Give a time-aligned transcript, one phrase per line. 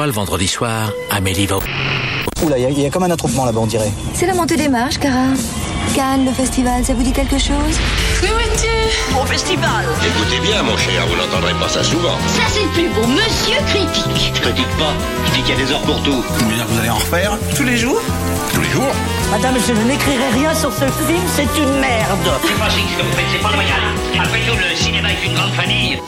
[0.00, 1.58] fois, le vendredi soir, Amélie va...
[2.42, 3.92] Oula, il y, a comme un attroupement là-bas, on dirait.
[4.14, 5.26] C'est la montée des marches, Cara.
[5.94, 7.76] Cannes, le festival, ça vous dit quelque chose?
[9.12, 12.16] Mon festival Écoutez bien, mon cher, vous n'entendrez pas ça souvent.
[12.28, 14.94] Ça c'est plus beau, monsieur critique Je critique pas,
[15.26, 16.22] je dis qu'il y a des heures pour tout.
[16.22, 17.38] Vous voulez dire que vous allez en refaire?
[17.54, 18.00] Tous les jours
[18.54, 18.94] Tous les jours?
[19.30, 23.12] Madame, je n'écrirai rien sur ce film, c'est une merde C'est pas ce que vous
[23.12, 23.82] faites, c'est pas loyal.
[24.18, 25.98] Après tout, le cinéma est une grande famille.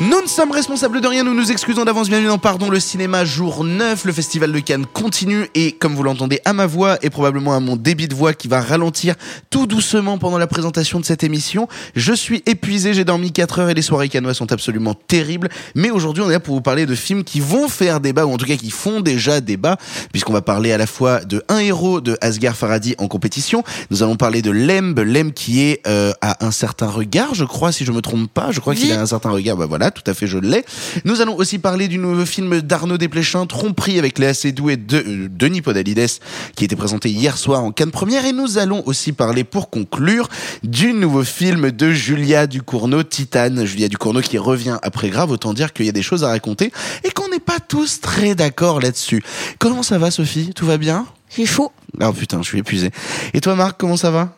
[0.00, 3.24] Nous ne sommes responsables de rien, nous nous excusons d'avance, bienvenue dans Pardon le cinéma,
[3.24, 7.10] jour 9, le festival de Cannes continue et comme vous l'entendez à ma voix et
[7.10, 9.14] probablement à mon débit de voix qui va ralentir
[9.50, 13.70] tout doucement pendant la présentation de cette émission, je suis épuisé, j'ai dormi 4 heures
[13.70, 16.86] et les soirées cannois sont absolument terribles, mais aujourd'hui on est là pour vous parler
[16.86, 19.76] de films qui vont faire débat ou en tout cas qui font déjà débat
[20.10, 24.02] puisqu'on va parler à la fois de Un héros de Asghar Farhadi en compétition, nous
[24.02, 27.84] allons parler de Lemb, Lemb qui est euh, à un certain regard, je crois si
[27.84, 30.14] je me trompe pas, je crois qu'il a un certain regard, bah voilà, tout à
[30.14, 30.64] fait, je l'ai.
[31.04, 34.98] Nous allons aussi parler du nouveau film d'Arnaud Desplechin, Tromperie, avec Léa Seydoux et de,
[34.98, 36.08] euh, Denis Podalides,
[36.56, 38.24] qui était présenté hier soir en Cannes Première.
[38.24, 40.28] Et nous allons aussi parler, pour conclure,
[40.62, 43.64] du nouveau film de Julia Ducournau, Titane.
[43.64, 46.72] Julia Ducournau qui revient après Grave, autant dire qu'il y a des choses à raconter
[47.04, 49.22] et qu'on n'est pas tous très d'accord là-dessus.
[49.58, 50.52] Comment ça va, Sophie?
[50.54, 51.06] Tout va bien?
[51.36, 51.72] J'ai chaud.
[52.00, 52.90] Oh putain, je suis épuisé.
[53.32, 54.36] Et toi, Marc, comment ça va?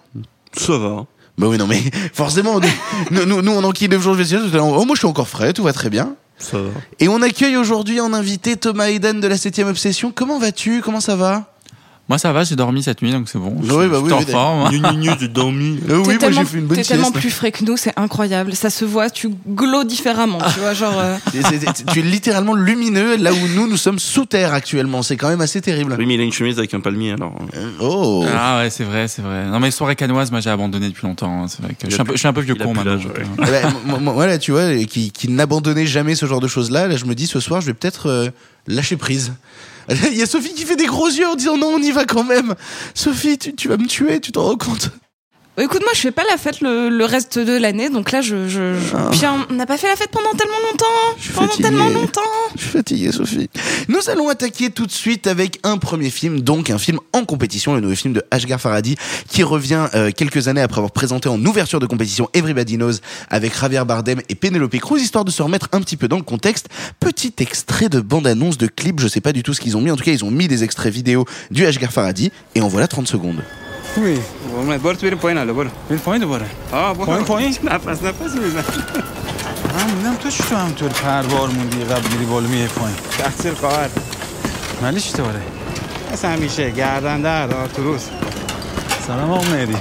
[0.57, 1.07] Ça va.
[1.39, 2.61] Bah oui, non, mais forcément,
[3.11, 5.53] nous, nous, nous on enquille le jour de vestiaire, oh, moi je suis encore frais,
[5.53, 6.17] tout va très bien.
[6.39, 6.71] Ça va.
[7.01, 10.13] Et on accueille aujourd'hui en invité Thomas Eden de la 7 Obsession.
[10.15, 10.83] Comment vas-tu?
[10.83, 11.56] Comment ça va?
[12.09, 13.53] Moi ça va, j'ai dormi cette nuit donc c'est bon.
[13.59, 14.71] Oui, Je- bah je oui, suis en oui, forme.
[15.19, 15.81] j'ai dormi.
[15.91, 17.93] Euh, Oui, moi j'ai tellement, fait une bonne t'es tellement plus frais que nous, c'est
[17.97, 18.55] incroyable.
[18.55, 20.95] Ça se voit, tu glows différemment, tu vois, genre.
[20.97, 21.17] euh,
[21.93, 25.03] Tu es littéralement lumineux là où nous, nous sommes sous terre actuellement.
[25.03, 25.97] C'est quand même assez terrible.
[25.99, 27.35] Oui, mais il a une chemise avec un palmier alors.
[27.57, 29.45] Euh, Oh Ah ouais, c'est vrai, c'est vrai.
[29.47, 31.43] Non mais soirée canoise, moi j'ai abandonné depuis longtemps.
[31.43, 31.47] hein.
[31.49, 32.99] C'est vrai que je suis un peu, je suis un peu vieux con maintenant.
[33.43, 36.49] Eh ben, moi, moi, moi, là, tu vois, qui, qui n'abandonnait jamais ce genre de
[36.49, 38.31] choses-là, là, je me dis ce soir, je vais peut-être euh,
[38.69, 39.33] lâcher prise.
[40.11, 42.05] Il y a Sophie qui fait des gros yeux en disant non, on y va
[42.05, 42.55] quand même.
[42.95, 44.91] Sophie, tu, tu vas me tuer, tu t'en rends compte
[45.59, 48.47] Écoute, moi, je fais pas la fête le, le reste de l'année, donc là, je.
[48.49, 50.85] je, je- Puis, on n'a pas fait la fête pendant tellement longtemps
[51.35, 51.63] Pendant fatigué.
[51.69, 52.21] tellement longtemps
[52.57, 53.49] Je suis fatigué, Sophie.
[53.89, 57.75] Nous allons attaquer tout de suite avec un premier film, donc un film en compétition,
[57.75, 58.97] le nouveau film de Ashgar Farhadi,
[59.31, 62.93] qui revient euh, quelques années après avoir présenté en ouverture de compétition Everybody Knows
[63.31, 66.23] avec Javier Bardem et Penelope Cruz, histoire de se remettre un petit peu dans le
[66.23, 66.69] contexte.
[67.01, 69.91] Petit extrait de bande-annonce de clip, je sais pas du tout ce qu'ils ont mis,
[69.91, 72.87] en tout cas ils ont mis des extraits vidéo du Ashgar Farhadi, et en voilà
[72.89, 73.43] 30 secondes.
[73.97, 74.17] Oui
[74.65, 78.35] برو تو بریم پایین حالا برو بریم پایین دوباره آه برو پایین پایین نفس نفس
[78.35, 78.65] میزن
[79.75, 83.89] من می‌دونم تو چی تو همطور پروار موندی قبل گیری بالا میه پایین تقصیر خواهر
[84.99, 85.43] چی دوباره
[86.13, 88.03] مثل همیشه گردنده آرتوروس
[89.07, 89.77] سلام آقا مهدی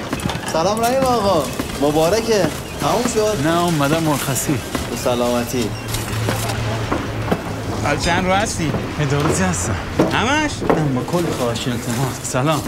[0.54, 1.44] سلام رحیم آقا
[1.82, 2.48] مبارکه
[2.82, 4.54] تموم شد نه اومدم مرخصی
[4.92, 5.70] به سلامتی
[7.84, 9.76] حال چند رو هستی ادارتی هستم
[10.14, 10.52] همش
[10.96, 12.62] با کل خواهش التماس سلام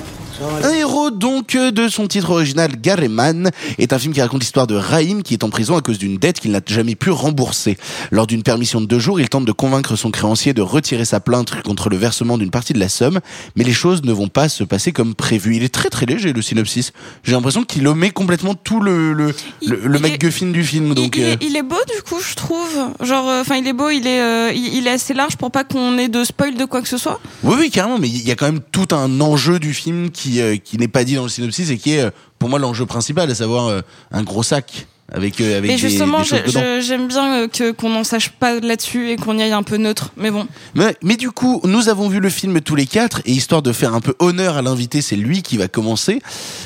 [0.64, 4.68] Un héros donc euh, de son titre original Gareman est un film qui raconte l'histoire
[4.68, 7.78] de Raïm qui est en prison à cause d'une dette qu'il n'a jamais pu rembourser.
[8.12, 11.20] Lors d'une permission de deux jours, il tente de convaincre son créancier de retirer sa
[11.20, 13.20] plainte contre le versement d'une partie de la somme,
[13.56, 15.56] mais les choses ne vont pas se passer comme prévu.
[15.56, 16.94] Il est très très léger le synopsis.
[17.24, 19.34] J'ai l'impression qu'il omet complètement tout le le,
[19.66, 20.94] le, le il MacGuffin du film.
[20.94, 22.70] Donc il, euh, est, il est beau, du coup, je trouve.
[23.02, 25.64] Genre, euh, enfin, il est beau, il est, euh, il est assez large pour pas
[25.64, 27.20] qu'on ait de spoil de quoi que ce soit.
[27.44, 30.27] Oui, oui, carrément, mais il y a quand même tout un enjeu du film qui,
[30.40, 32.86] euh, qui n'est pas dit dans le synopsis et qui est, euh, pour moi, l'enjeu
[32.86, 37.90] principal, à savoir euh, un gros sac avec, avec Mais justement, j'aime bien que qu'on
[37.90, 40.12] n'en sache pas là-dessus et qu'on y aille un peu neutre.
[40.18, 40.48] Mais bon.
[40.76, 43.72] Mais, mais du coup, nous avons vu le film tous les quatre et histoire de
[43.72, 46.22] faire un peu honneur à l'invité, c'est lui qui va commencer.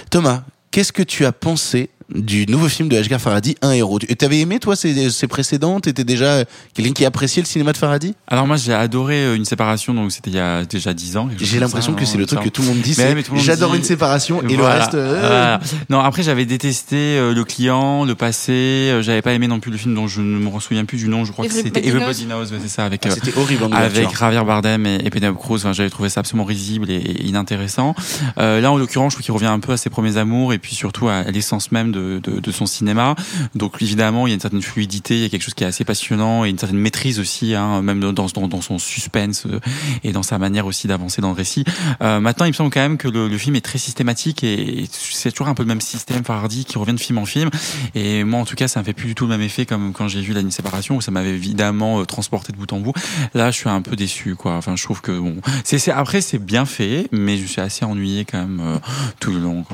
[0.10, 4.26] Thomas, qu'est-ce que tu as pensé du nouveau film de Ashgar Farhadi, Un héros Tu
[4.26, 5.80] avais aimé, toi, ces, ces précédents?
[5.80, 8.14] T'étais déjà quelqu'un qui appréciait le cinéma de Farhadi?
[8.28, 11.30] Alors moi j'ai adoré euh, une séparation, donc c'était il y a déjà 10 ans.
[11.40, 12.96] J'ai l'impression que c'est le truc que tout le monde dit,
[13.36, 14.94] j'adore dit- une séparation et le reste.
[14.96, 15.60] euh, voilà.
[15.90, 18.52] Non, après j'avais détesté euh, le client, le passé.
[18.52, 21.08] euh, J'avais pas aimé non plus le film dont je ne me souviens plus du
[21.08, 21.26] nom.
[21.26, 22.46] Je crois que c'était Everybody Knows.
[22.52, 24.10] ouais, c'est ça avec Ah, euh, C'était horrible en avec.
[24.18, 25.58] Javier Bardem et, et Penelope Cruz.
[25.58, 27.96] Enfin, j'avais trouvé ça absolument risible et, et inintéressant.
[28.38, 30.58] Euh, là, en l'occurrence, je trouve qu'il revient un peu à ses premiers amours et
[30.60, 33.16] puis surtout à, à l'essence même de, de, son cinéma.
[33.56, 35.68] Donc, évidemment, il y a une certaine fluidité, il y a quelque chose qui est
[35.68, 39.60] assez passionnant et une certaine maîtrise aussi, hein, même dans, son suspense euh,
[40.04, 41.64] et dans sa manière aussi d'avancer dans le récit.
[42.02, 45.32] Euh, maintenant, il me semble quand même que le, film est très systématique et, c'est
[45.32, 47.50] toujours un peu le même système Fardi qui revient de film en film.
[47.96, 49.94] Et moi, en tout cas, ça me fait plus du tout le même effet comme
[49.94, 52.80] quand j'ai vu La Nuit séparation où ça m'avait évidemment euh, transporté de bout en
[52.80, 52.94] bout.
[53.34, 54.56] Là, je suis un peu déçu, quoi.
[54.56, 58.26] Enfin, je trouve que bon, c'est, après c'est bien fait, mais je suis assez ennuyé
[58.26, 58.80] quand même
[59.20, 59.66] tout le long.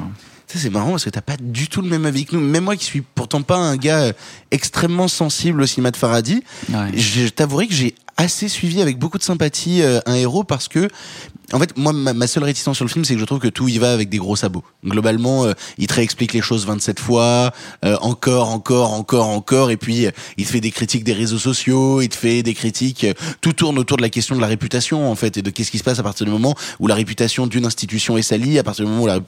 [0.48, 2.42] Ça, c'est marrant parce que t'as pas du tout le même avis que nous.
[2.42, 4.14] Même moi qui suis pourtant pas un gars euh,
[4.52, 6.42] extrêmement sensible au cinéma de Faradi,
[6.96, 10.88] je t'avouerai que j'ai assez suivi avec beaucoup de sympathie euh, un héros parce que
[11.54, 13.70] en fait, moi, ma, seule réticence sur le film, c'est que je trouve que tout
[13.70, 14.66] y va avec des gros sabots.
[14.84, 17.54] Globalement, euh, il te réexplique les choses 27 fois,
[17.86, 21.38] euh, encore, encore, encore, encore, et puis euh, il te fait des critiques des réseaux
[21.38, 23.06] sociaux, il te fait des critiques.
[23.06, 25.72] euh, tout tourne autour de la question de la réputation, en fait, et de qu'est-ce
[25.72, 28.64] qui se passe à partir du moment où la réputation d'une institution est salie, à
[28.64, 29.22] partir du moment où, la-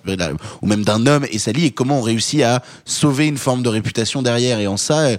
[0.62, 3.70] ou même d'un homme est salie, et comment on réussit à sauver une forme de
[3.70, 4.60] réputation derrière.
[4.60, 5.18] Et en ça, euh,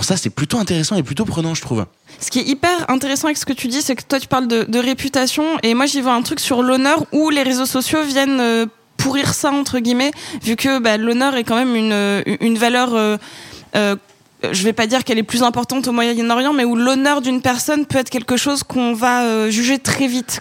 [0.00, 1.84] ça, c'est plutôt intéressant et plutôt prenant, je trouve.
[2.20, 4.46] Ce qui est hyper intéressant avec ce que tu dis, c'est que toi tu parles
[4.46, 8.40] de, réputation et moi j'y vois un truc sur l'honneur où les réseaux sociaux viennent
[8.40, 8.66] euh,
[8.96, 12.94] pourrir ça entre guillemets, vu que bah, l'honneur est quand même une, euh, une valeur.
[12.94, 13.16] euh,
[13.76, 13.96] euh,
[14.52, 17.86] je vais pas dire qu'elle est plus importante au Moyen-Orient, mais où l'honneur d'une personne
[17.86, 20.40] peut être quelque chose qu'on va euh, juger très vite.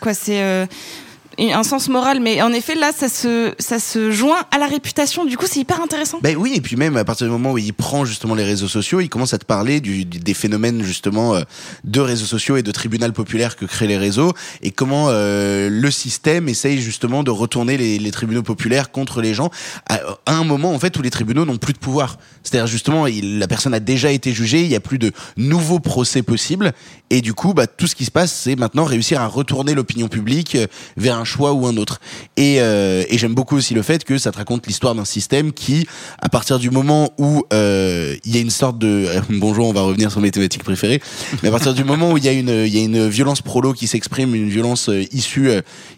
[1.40, 5.26] Un sens moral, mais en effet là, ça se ça se joint à la réputation.
[5.26, 6.20] Du coup, c'est hyper intéressant.
[6.22, 8.68] Ben oui, et puis même à partir du moment où il prend justement les réseaux
[8.68, 11.42] sociaux, il commence à te parler du, des phénomènes justement euh,
[11.84, 15.92] de réseaux sociaux et de tribunal populaire que créent les réseaux et comment euh, le
[15.92, 19.50] système essaye justement de retourner les, les tribunaux populaires contre les gens
[19.88, 22.18] à, à un moment en fait où les tribunaux n'ont plus de pouvoir.
[22.44, 25.80] C'est-à-dire justement, il- la personne a déjà été jugée, il y a plus de nouveaux
[25.80, 26.74] procès possibles
[27.10, 30.08] et du coup, bah, tout ce qui se passe, c'est maintenant réussir à retourner l'opinion
[30.08, 32.00] publique euh, vers un choix ou un autre.
[32.36, 35.54] Et, euh, et j'aime beaucoup aussi le fait que ça te raconte l'histoire d'un système
[35.54, 35.88] qui,
[36.20, 39.81] à partir du moment où euh, il y a une sorte de bonjour, on va
[39.81, 41.02] revenir sur mes thématiques préférées,
[41.42, 43.42] mais à partir du moment où il y a une il y a une violence
[43.42, 45.52] prolo qui s'exprime, une violence euh, issue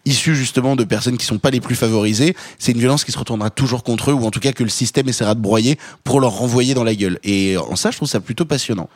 [0.06, 3.18] issue justement de personnes qui sont pas les plus favorisées, c'est une violence qui se
[3.18, 6.20] retournera toujours contre eux ou en tout cas que le système essaiera de broyer pour
[6.20, 7.20] leur renvoyer dans la gueule.
[7.24, 8.90] Et en ça, je trouve ça plutôt passionnant.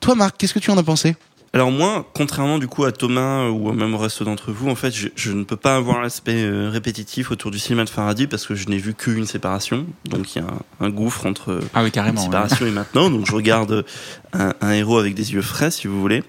[0.00, 1.16] Toi, Marc, qu'est-ce que tu en as pensé?
[1.58, 4.94] Alors moi, contrairement du coup à Thomas ou même au reste d'entre vous, en fait,
[4.94, 8.46] je, je ne peux pas avoir l'aspect euh, répétitif autour du cinéma de Faraday parce
[8.46, 9.84] que je n'ai vu qu'une séparation.
[10.04, 13.10] Donc il y a un, un gouffre entre Ah oui, carrément, une séparation et maintenant.
[13.10, 13.84] Donc je regarde
[14.34, 16.22] un, un héros avec des yeux frais, si vous voulez.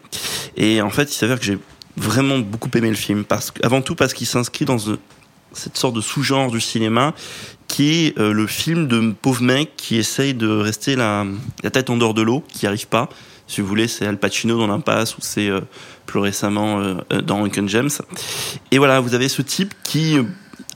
[0.58, 1.60] Et en fait, il s'avère que j'ai
[1.96, 4.98] vraiment beaucoup aimé le film parce avant tout parce qu'il s'inscrit dans euh,
[5.54, 7.14] cette sorte de sous-genre du cinéma
[7.68, 11.28] qui est euh, le film de pauvre mec qui essaye de rester la,
[11.62, 13.10] la tête en dehors de l'eau, qui n'y arrive pas.
[13.50, 15.62] Si vous voulez, c'est Al Pacino dans l'impasse ou c'est euh,
[16.06, 17.90] plus récemment euh, euh, dans Uncle James.
[18.70, 20.20] Et voilà, vous avez ce type qui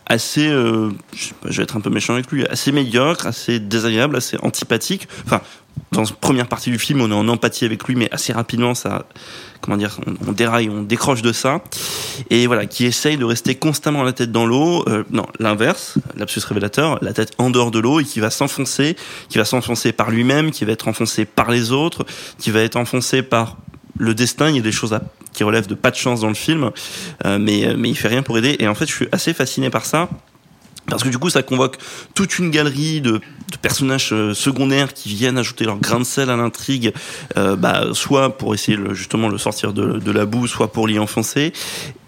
[0.05, 4.37] assez, euh, je, vais être un peu méchant avec lui, assez médiocre, assez désagréable, assez
[4.41, 5.07] antipathique.
[5.25, 5.41] Enfin,
[5.91, 8.75] dans la première partie du film, on est en empathie avec lui, mais assez rapidement,
[8.75, 9.05] ça,
[9.61, 11.61] comment dire, on, on déraille, on décroche de ça.
[12.29, 14.83] Et voilà, qui essaye de rester constamment la tête dans l'eau.
[14.87, 18.95] Euh, non, l'inverse, lapsus révélateur, la tête en dehors de l'eau et qui va s'enfoncer,
[19.29, 22.05] qui va s'enfoncer par lui-même, qui va être enfoncé par les autres,
[22.39, 23.57] qui va être enfoncé par
[23.97, 24.49] le destin.
[24.49, 25.01] Il y a des choses à-
[25.33, 26.71] qui relèvent de pas de chance dans le film,
[27.25, 28.55] euh, mais mais il fait rien pour aider.
[28.59, 30.09] Et en fait, je suis assez fasciné par ça.
[30.87, 31.77] Parce que du coup, ça convoque
[32.13, 33.21] toute une galerie de,
[33.61, 36.93] personnages euh, secondaires qui viennent ajouter leur grain de sel à l'intrigue,
[37.37, 40.99] euh, bah, soit pour essayer le- justement le sortir de, la boue, soit pour l'y
[40.99, 41.53] enfoncer.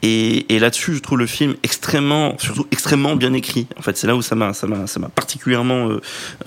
[0.08, 3.66] Et, là-dessus, je trouve le film extrêmement, surtout extrêmement bien écrit.
[3.80, 4.52] En fait, c'est là où ça m'a,
[5.16, 5.90] particulièrement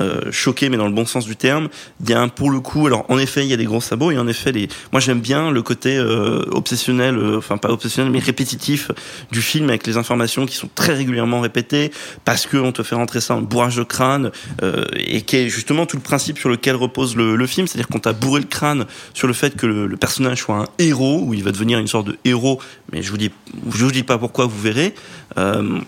[0.00, 1.68] euh, choqué, mais dans le bon sens du terme.
[2.00, 3.80] Il y a un, pour le coup, alors en effet, il y a des gros
[3.80, 4.52] sabots et en effet,
[4.92, 8.92] moi j'aime bien le côté obsessionnel, enfin pas obsessionnel, mais répétitif
[9.32, 11.90] du film avec les informations qui sont très régulièrement répétées
[12.24, 14.30] parce que on te fait rentrer ça en bourrage de crâne
[14.62, 17.88] euh, et qui est justement tout le principe sur lequel repose le, le film, c'est-à-dire
[17.88, 21.22] qu'on t'a bourré le crâne sur le fait que le, le personnage soit un héros
[21.24, 22.60] ou il va devenir une sorte de héros,
[22.92, 23.30] mais je vous dis,
[23.72, 24.94] je vous dis pas pourquoi, vous verrez.
[25.36, 25.80] Euh,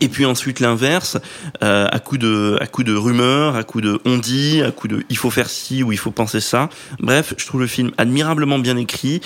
[0.00, 1.16] et puis ensuite l'inverse,
[1.62, 4.88] euh, à coup de à coup de rumeurs, à coup de on dit, à coup
[4.88, 6.68] de il faut faire ci ou il faut penser ça.
[7.00, 9.20] Bref, je trouve le film admirablement bien écrit.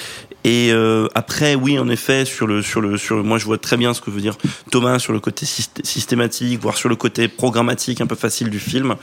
[0.45, 3.59] Et euh, après, oui, en effet, sur le sur le sur le- moi je vois
[3.59, 4.37] très bien ce que veut dire
[4.73, 8.59] Thomas sur le côté syst- systématique, voire sur le côté programmatique un peu facile du
[8.59, 8.97] film.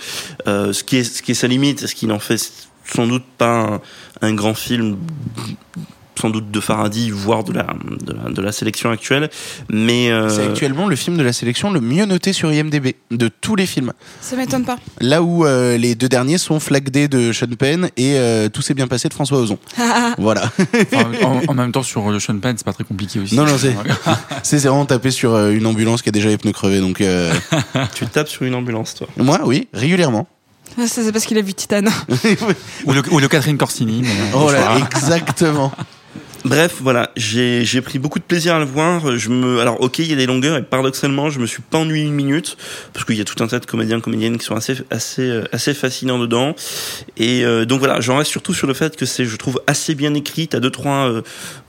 [0.47, 2.37] Euh, ce qui est ce qui est sa limite, ce qui n'en fait
[2.85, 3.79] sans doute pas
[4.21, 4.97] un grand film
[6.19, 7.67] sans doute de Faraday, voire de la,
[8.05, 9.29] de la, de la sélection actuelle.
[9.69, 13.29] Mais euh, C'est actuellement le film de la sélection le mieux noté sur IMDb de
[13.29, 13.93] tous les films.
[14.21, 14.77] Ça m'étonne pas.
[14.99, 18.61] Là où euh, les deux derniers sont Flag Day de Sean Penn et euh, Tout
[18.61, 19.57] s'est bien passé de François Ozon.
[20.17, 20.51] voilà.
[20.93, 23.35] Enfin, en, en même temps, sur le Sean Penn, c'est pas très compliqué aussi.
[23.35, 23.75] Non, non, c'est
[24.43, 26.79] c'est vraiment tapé sur une ambulance qui a déjà les pneus crevés.
[26.79, 27.31] Donc, euh,
[27.95, 29.07] tu tapes sur une ambulance, toi.
[29.17, 30.27] moi, oui, régulièrement.
[30.77, 31.81] Ah, C'est parce qu'il a vu Titan.
[32.85, 34.01] ou, le, ou le Catherine Corsini.
[34.03, 34.85] mais, Oh là, voilà.
[34.85, 35.71] exactement.
[36.45, 39.17] Bref, voilà, j'ai pris beaucoup de plaisir à le voir.
[39.17, 41.79] Je me, alors ok, il y a des longueurs et paradoxalement, je me suis pas
[41.79, 42.57] ennuyé une minute
[42.93, 45.73] parce qu'il y a tout un tas de comédiens, comédiennes qui sont assez, assez, assez
[45.73, 46.55] fascinants dedans.
[47.17, 49.95] Et euh, donc voilà, j'en reste surtout sur le fait que c'est, je trouve, assez
[49.95, 50.47] bien écrit.
[50.47, 51.21] T'as deux trois, euh,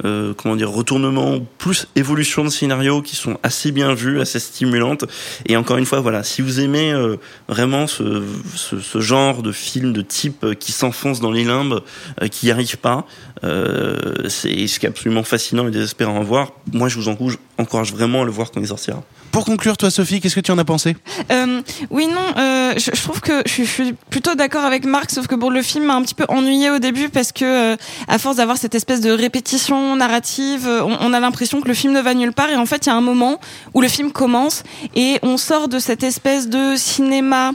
[0.04, 5.04] euh, comment dire, retournements plus évolution de scénario qui sont assez bien vus, assez stimulantes.
[5.46, 7.16] Et encore une fois, voilà, si vous aimez euh,
[7.48, 8.22] vraiment ce,
[8.54, 11.80] ce, ce genre de film de type qui s'enfonce dans les limbes,
[12.22, 13.06] euh, qui n'y arrive pas,
[13.42, 16.52] euh, c'est et ce qui est absolument fascinant et désespérant à voir.
[16.72, 19.02] Moi, je vous encourage, encourage vraiment à le voir quand il sortira.
[19.32, 20.96] Pour conclure, toi, Sophie, qu'est-ce que tu en as pensé?
[21.30, 25.10] Euh, oui, non, euh, je, je trouve que je, je suis plutôt d'accord avec Marc,
[25.10, 27.76] sauf que bon, le film m'a un petit peu ennuyé au début parce que, euh,
[28.08, 31.92] à force d'avoir cette espèce de répétition narrative, on, on a l'impression que le film
[31.92, 32.50] ne va nulle part.
[32.50, 33.40] Et en fait, il y a un moment
[33.72, 34.64] où le film commence
[34.96, 37.52] et on sort de cette espèce de cinéma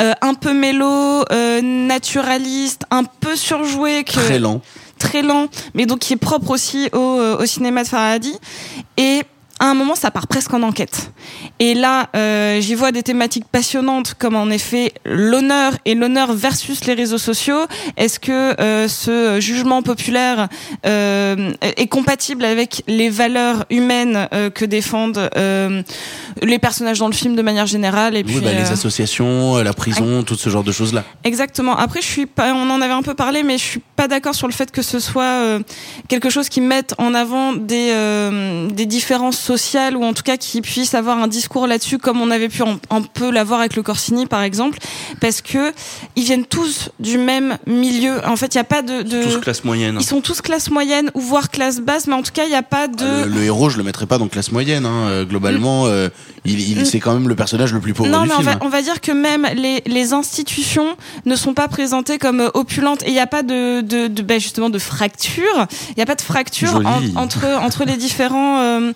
[0.00, 4.62] euh, un peu mélo, euh, naturaliste, un peu surjoué, que, Très lent.
[4.98, 8.34] Très lent, mais donc qui est propre aussi au, euh, cinéma de Farhadi.
[8.96, 9.22] Et
[9.60, 11.10] à un moment, ça part presque en enquête.
[11.58, 16.84] Et là, euh, j'y vois des thématiques passionnantes, comme en effet l'honneur et l'honneur versus
[16.84, 17.66] les réseaux sociaux.
[17.96, 20.48] Est-ce que euh, ce jugement populaire
[20.86, 25.82] euh, est compatible avec les valeurs humaines euh, que défendent euh,
[26.42, 29.56] les personnages dans le film de manière générale et Oui, puis bah, les euh, associations,
[29.58, 31.04] la prison, tout ce genre de choses-là.
[31.24, 31.76] Exactement.
[31.76, 34.34] Après, je suis pas, on en avait un peu parlé, mais je suis pas d'accord
[34.34, 35.60] sur le fait que ce soit euh,
[36.08, 40.36] quelque chose qui mette en avant des, euh, des différences sociales ou en tout cas
[40.36, 43.74] qui puisse avoir un discours là-dessus, comme on avait pu un, un peu l'avoir avec
[43.76, 44.78] le Corsini, par exemple,
[45.20, 45.72] parce que
[46.16, 48.14] ils viennent tous du même milieu.
[48.26, 49.22] En fait, il y a pas de, de...
[49.24, 49.96] Tous classe moyenne.
[50.00, 52.54] Ils sont tous classe moyenne ou voire classe basse, mais en tout cas, il n'y
[52.56, 53.04] a pas de.
[53.04, 54.84] Ah, Le, le héros, je le mettrais pas dans classe moyenne.
[54.86, 55.08] Hein.
[55.08, 56.08] Euh, Globalement, euh,
[56.44, 56.84] il, il Mm.
[56.84, 58.82] c'est quand même le personnage le plus pauvre Non, du mais on va, on va
[58.82, 63.12] dire que même les, les institutions ne sont pas présentées comme euh, opulentes et il
[63.12, 65.66] n'y a pas de, de, de ben justement de fracture.
[65.90, 68.92] Il n'y a pas de fracture en- entre entre les différents euh,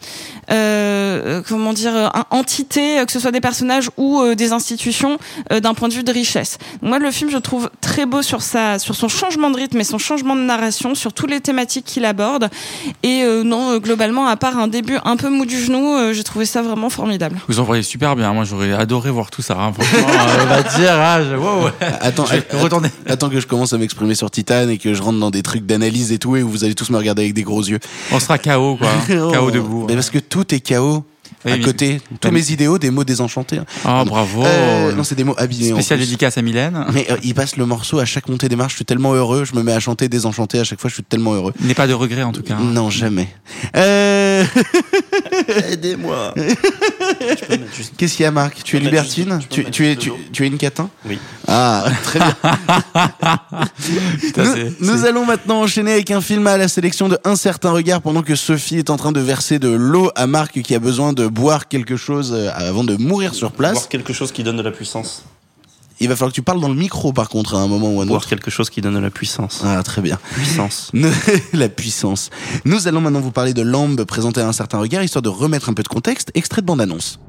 [1.49, 5.19] comment dire euh, entités, euh, que ce soit des personnages ou euh, des institutions,
[5.53, 6.59] euh, d'un point de vue de richesse.
[6.83, 9.85] Moi, le film, je trouve très beau sur sa sur son changement de rythme et
[9.85, 12.49] son changement de narration, sur toutes les thématiques qu'il aborde.
[13.03, 16.13] Et euh, non, euh, globalement, à part un début un peu mou du genou, euh,
[16.13, 17.39] j'ai trouvé ça vraiment formidable.
[17.49, 18.33] Vous en voyez super bien.
[18.33, 19.57] Moi, j'aurais adoré voir tout ça.
[19.59, 19.73] hein.
[19.79, 21.69] Franchement, euh, on va dire, ah, je- wow.
[22.01, 22.89] Attends, Je vais att- retourner.
[23.07, 25.67] attends que je commence à m'exprimer sur Titan et que je rentre dans des trucs
[25.67, 27.79] d'analyse et tout et où vous allez tous me regarder avec des gros yeux.
[28.11, 28.89] On sera KO, quoi.
[29.09, 29.87] KO debout.
[29.89, 31.05] Mais parce que tout est KO.
[31.45, 33.61] Oui, à côté, tous mes idéaux, des mots désenchantés.
[33.83, 34.11] Pardon.
[34.11, 34.45] bravo.
[34.45, 35.73] Euh, non, c'est des mots abîmés.
[35.73, 36.85] en Spécial dédicace à Mylène.
[36.93, 38.73] Mais euh, il passe le morceau à chaque montée des marches.
[38.73, 39.45] Je suis tellement heureux.
[39.45, 40.89] Je me mets à chanter désenchanté à chaque fois.
[40.89, 41.53] Je suis tellement heureux.
[41.61, 42.55] Il n'est pas de regret, en tout cas.
[42.55, 42.63] hein.
[42.63, 43.29] Non, jamais.
[43.77, 44.45] Euh...
[45.71, 46.35] Aidez-moi.
[47.97, 48.63] Qu'est-ce qu'il y a, Marc?
[48.63, 50.89] Tu es juste- libertine tu, es, tu, es une catin?
[51.09, 51.19] Oui.
[51.49, 52.37] Ah, très bien.
[54.21, 57.71] Putain, nous nous allons maintenant enchaîner avec un film à la sélection de Un certain
[57.73, 60.79] regard pendant que Sophie est en train de verser de l'eau à Marc qui a
[60.79, 63.73] besoin de boire quelque chose euh, avant de mourir sur place.
[63.73, 65.25] Voir quelque chose qui donne de la puissance.
[66.01, 68.01] Il va falloir que tu parles dans le micro par contre à un moment ou
[68.01, 68.27] à un autre.
[68.27, 69.63] quelque chose qui donne de la puissance.
[69.65, 70.19] Ah, très bien.
[70.35, 70.91] Puissance.
[71.53, 72.31] La puissance.
[72.65, 75.69] Nous allons maintenant vous parler de Lambe présenté à un certain regard, histoire de remettre
[75.69, 76.33] un peu de contexte.
[76.35, 77.21] Extrait de bande-annonce.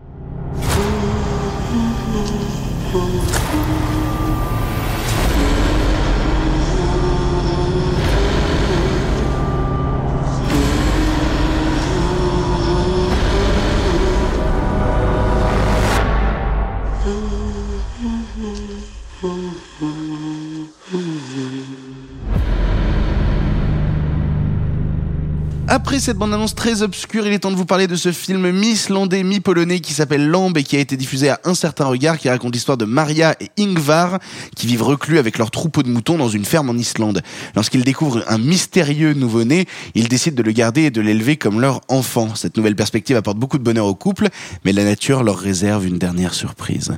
[25.69, 29.23] Après cette bande-annonce très obscure, il est temps de vous parler de ce film mi-islandais,
[29.23, 32.53] mi-polonais qui s'appelle Lambe et qui a été diffusé à un certain regard, qui raconte
[32.53, 34.19] l'histoire de Maria et Ingvar
[34.57, 37.21] qui vivent reclus avec leur troupeau de moutons dans une ferme en Islande.
[37.55, 39.65] Lorsqu'ils découvrent un mystérieux nouveau-né,
[39.95, 42.35] ils décident de le garder et de l'élever comme leur enfant.
[42.35, 44.27] Cette nouvelle perspective apporte beaucoup de bonheur au couple,
[44.65, 46.91] mais la nature leur réserve une dernière surprise.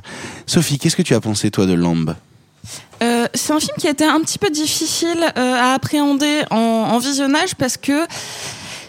[0.46, 2.16] Sophie, qu'est-ce que tu as pensé toi de Lambe?
[3.02, 6.56] Euh, c'est un film qui a été un petit peu difficile euh, à appréhender en,
[6.56, 8.06] en visionnage parce que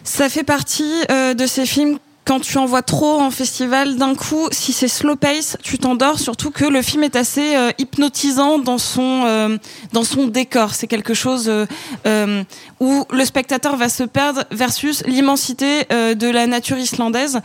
[0.08, 4.14] ça fait partie euh, de ces films quand tu en vois trop en festival, d'un
[4.14, 6.20] coup, si c'est slow pace, tu t'endors.
[6.20, 9.58] Surtout que le film est assez euh, hypnotisant dans son euh,
[9.94, 10.74] dans son décor.
[10.74, 11.66] C'est quelque chose euh,
[12.06, 12.44] euh,
[12.82, 17.40] où le spectateur va se perdre versus l'immensité euh, de la nature islandaise.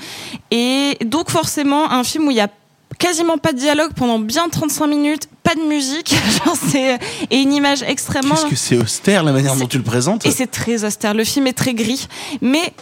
[0.51, 2.49] Et donc forcément, un film où il y a
[2.99, 6.99] quasiment pas de dialogue pendant bien 35 minutes, pas de musique, genre c'est
[7.31, 10.31] et une image extrêmement Qu'est-ce que c'est austère la manière dont tu le présentes et
[10.31, 11.15] c'est très austère.
[11.15, 12.07] Le film est très gris,
[12.41, 12.73] mais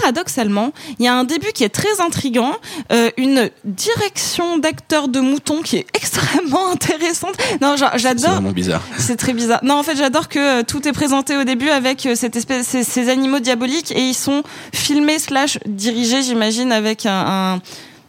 [0.00, 2.52] paradoxalement, il y a un début qui est très intrigant,
[2.92, 7.34] euh, une direction d'acteurs de moutons qui est extrêmement intéressante.
[7.60, 8.32] Non, genre, C'est j'adore.
[8.32, 8.82] vraiment bizarre.
[8.98, 9.60] C'est très bizarre.
[9.62, 12.66] Non, en fait, j'adore que euh, tout est présenté au début avec euh, cette espèce,
[12.68, 14.42] ces, ces animaux diaboliques et ils sont
[14.74, 17.62] filmés slash dirigés, j'imagine, avec un, un-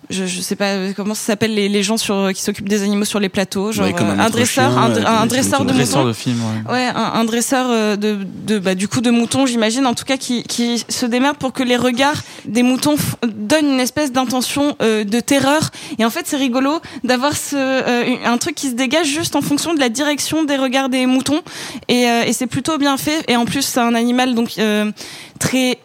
[0.10, 2.84] je, je sais pas euh, comment ça s'appelle les, les gens sur qui s'occupent des
[2.84, 5.26] animaux sur les plateaux, genre Ouais, comme un euh, un dresseur, chien, un, euh, un
[5.26, 6.08] dresseur de Dresseur moutons.
[6.10, 6.38] de film,
[6.68, 6.72] ouais.
[6.74, 10.06] Ouais, un, un dresseur euh, de, de bah, du coup de moutons, j'imagine, en tout
[10.06, 14.12] cas qui, qui se démerde pour que les regards des moutons f- donne une espèce
[14.12, 15.70] d'intention euh, de terreur.
[15.98, 19.42] Et en fait, c'est rigolo d'avoir ce, euh, un truc qui se dégage juste en
[19.42, 21.42] fonction de la direction des regards des moutons.
[21.88, 23.24] Et, euh, et c'est plutôt bien fait.
[23.28, 24.92] Et en plus, c'est un animal donc euh,
[25.40, 25.79] très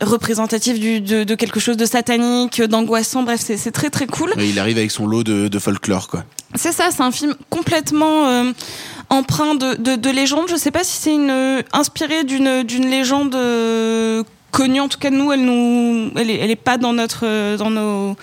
[0.00, 3.22] représentatif du, de, de quelque chose de satanique, d'angoissant.
[3.22, 4.32] Bref, c'est très très cool.
[4.38, 6.24] Et il arrive avec son lot de, de folklore, quoi.
[6.54, 8.52] C'est ça, c'est un film complètement euh,
[9.08, 10.46] empreint de, de, de légende.
[10.48, 14.80] Je sais pas si c'est une euh, inspiré d'une d'une légende euh, connue.
[14.80, 18.16] En tout cas, nous, elle nous, elle est, elle est pas dans notre, dans nos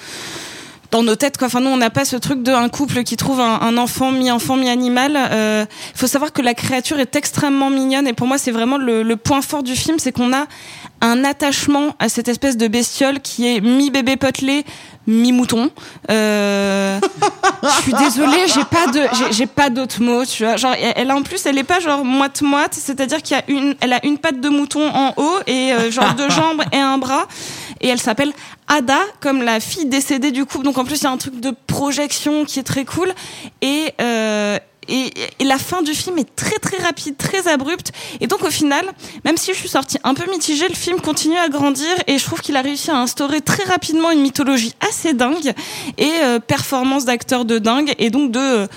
[0.91, 1.47] dans nos têtes quoi.
[1.47, 4.11] Enfin nous on n'a pas ce truc de un couple qui trouve un, un enfant
[4.11, 5.11] mi-enfant mi-animal.
[5.13, 5.65] Il euh,
[5.95, 9.15] faut savoir que la créature est extrêmement mignonne et pour moi c'est vraiment le, le
[9.17, 10.47] point fort du film, c'est qu'on a
[11.01, 14.65] un attachement à cette espèce de bestiole qui est mi-bébé potelé,
[15.05, 15.69] mi-mouton.
[16.11, 16.99] Euh,
[17.63, 19.01] je suis désolée, j'ai pas de,
[19.31, 20.25] j'ai- pas d'autres mots.
[20.25, 23.39] Tu vois, genre elle en plus, elle est pas genre moite moite, c'est-à-dire qu'il y
[23.39, 26.61] a une, elle a une patte de mouton en haut et euh, genre deux jambes
[26.71, 27.27] et un bras.
[27.79, 28.33] Et elle s'appelle
[28.67, 30.65] Ada, comme la fille décédée du couple.
[30.65, 33.13] Donc en plus il y a un truc de projection qui est très cool
[33.61, 34.57] et euh,
[34.87, 35.11] et,
[35.43, 37.91] la fin du film est très très rapide, très abrupte.
[38.19, 38.85] Et donc au final,
[39.25, 42.23] même si je suis sortie un peu mitigée, le film continue à grandir et je
[42.23, 45.53] trouve qu'il a réussi à instaurer très rapidement une mythologie assez dingue
[45.97, 48.67] et euh, performance d'acteurs de dingue et donc de euh,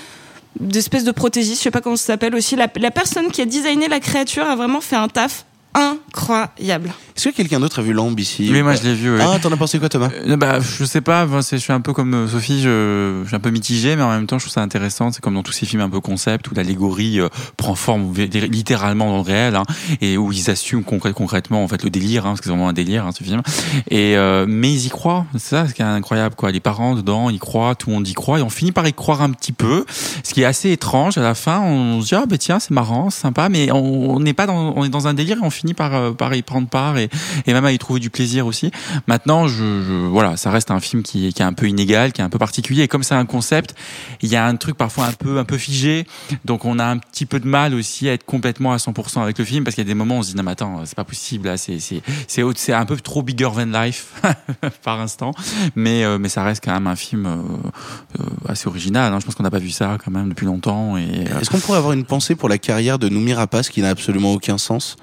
[0.59, 2.55] d'espèces de prothésistes, je sais pas comment ça s'appelle aussi.
[2.55, 6.93] La, la personne qui a designé la créature a vraiment fait un taf incroyable.
[7.15, 9.15] Est-ce que quelqu'un d'autre a vu Lambe ici Oui, moi je l'ai vu.
[9.15, 9.21] ouais.
[9.21, 10.09] Ah, t'en as pensé quoi, Thomas?
[10.27, 13.35] Euh, bah, je sais pas, je suis un peu comme euh, Sophie, je, je suis
[13.35, 15.11] un peu mitigé, mais en même temps, je trouve ça intéressant.
[15.11, 19.07] C'est comme dans tous ces films un peu concept où l'allégorie euh, prend forme littéralement
[19.09, 19.63] dans le réel, hein,
[20.01, 22.69] et où ils assument concrè- concrètement en fait le délire, hein, parce que c'est vraiment
[22.69, 23.41] un délire hein, ce film.
[23.89, 26.51] Et euh, mais ils y croient, c'est ça ce qui est incroyable, quoi.
[26.51, 28.93] Les parents dedans, ils croient, tout le monde y croit, et on finit par y
[28.93, 29.85] croire un petit peu.
[30.23, 32.71] Ce qui est assez étrange à la fin, on se dit ah ben tiens c'est
[32.71, 35.41] marrant, c'est sympa, mais on on n'est pas dans, on est dans un délire et
[35.45, 37.09] on finit par euh, par y prendre part et,
[37.45, 38.71] et même à y trouver du plaisir aussi.
[39.07, 39.63] Maintenant, je,
[40.07, 42.37] voilà, ça reste un film qui, qui est un peu inégal, qui est un peu
[42.39, 42.83] particulier.
[42.83, 43.75] Et comme c'est un concept,
[44.21, 46.05] il y a un truc parfois un peu un peu figé.
[46.45, 49.37] Donc on a un petit peu de mal aussi à être complètement à 100% avec
[49.37, 50.81] le film parce qu'il y a des moments où on se dit non mais attends,
[50.85, 54.13] c'est pas possible c'est un peu trop bigger than life
[54.83, 55.31] par instant.
[55.75, 59.13] Mais euh, mais ça reste quand même un film euh, assez original.
[59.13, 59.19] hein.
[59.19, 60.97] Je pense qu'on n'a pas vu ça quand même depuis longtemps.
[60.97, 64.33] Est-ce qu'on pourrait avoir une pensée pour la carrière de Noumi Rapace qui n'a absolument
[64.33, 64.97] aucun sens?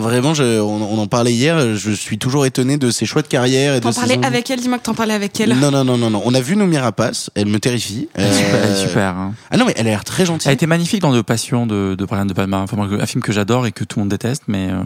[0.00, 3.22] C'est-à-dire vraiment, je- on, on en parlait hier, je suis toujours étonné de ses choix
[3.22, 5.56] de carrière et de T'en parlais avec elle, dis-moi que t'en parlais avec elle.
[5.58, 6.22] Non, non, non, non, non.
[6.24, 8.08] On a vu Noumi Rapace, elle me terrifie.
[8.14, 9.34] Elle est super, elle est Euh, super, hein.
[9.50, 10.48] Ah non, mais elle a l'air très gentille.
[10.48, 12.58] Elle était magnifique dans Le Passion de, de Brian De Palma.
[12.58, 14.68] Enfin, un film que j'adore et que tout le monde déteste, mais.
[14.70, 14.82] euh,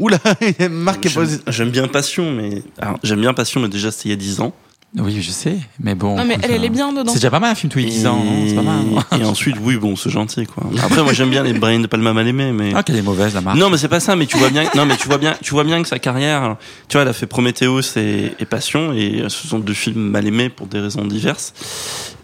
[0.00, 0.18] Oula,
[0.70, 1.10] Marc est
[1.48, 2.62] J'aime- bien Passion, mais
[3.04, 4.52] j'aime bien Passion, mais déjà c'était il y a 10 ans.
[4.96, 6.16] Oui, je sais, mais bon.
[6.16, 7.10] Non, mais elle, elle est bien dedans.
[7.10, 8.76] C'est déjà pas mal un film tous les 10 ans, c'est pas mal.
[9.10, 9.18] hein.
[9.18, 10.62] Et ensuite, oui, bon, c'est gentil, quoi.
[10.82, 12.72] Après, moi, j'aime bien les Brian de Palma mal aimés, mais.
[12.76, 13.58] Ah, qu'elle est mauvaise, la marque.
[13.58, 15.50] Non, mais c'est pas ça, mais tu vois bien, non, mais tu vois bien, tu
[15.50, 16.56] vois bien que sa carrière,
[16.88, 20.26] tu vois, elle a fait Prometheus et, et Passion, et ce sont deux films mal
[20.28, 21.54] aimés pour des raisons diverses.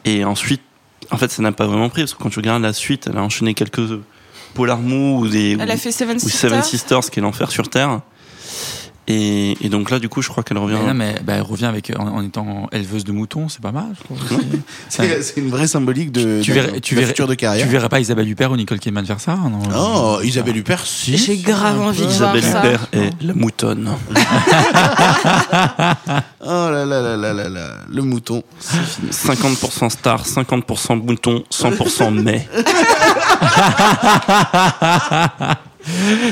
[0.04, 0.62] Et ensuite,
[1.10, 3.18] en fait, ça n'a pas vraiment pris, parce que quand tu regardes la suite, elle
[3.18, 3.98] a enchaîné quelques
[4.54, 5.56] polars mous ou des.
[5.58, 6.50] Elle a fait Seven ou Sisters.
[6.50, 8.00] Seven Sisters, qui est l'enfer sur Terre.
[9.06, 10.76] Et, et donc là, du coup, je crois qu'elle revient.
[10.80, 13.72] Mais non, mais bah, elle revient avec, en, en étant éleveuse de moutons, c'est pas
[13.72, 13.86] mal.
[14.88, 17.66] C'est- une vraie symbolique de, tu de- verrais, tu la verrais, future de carrière.
[17.66, 19.58] tu verrais pas Isabelle Huppert ou Nicole Kidman faire ça, non?
[19.76, 21.16] Oh, Isabelle Huppert, si.
[21.16, 22.58] J'ai grave envie de voir Isabelle ça.
[22.60, 23.90] Huppert et la moutonne.
[26.42, 28.42] Oh là là là là là là, le mouton.
[29.12, 32.48] 50% star, 50% mouton, 100% mai.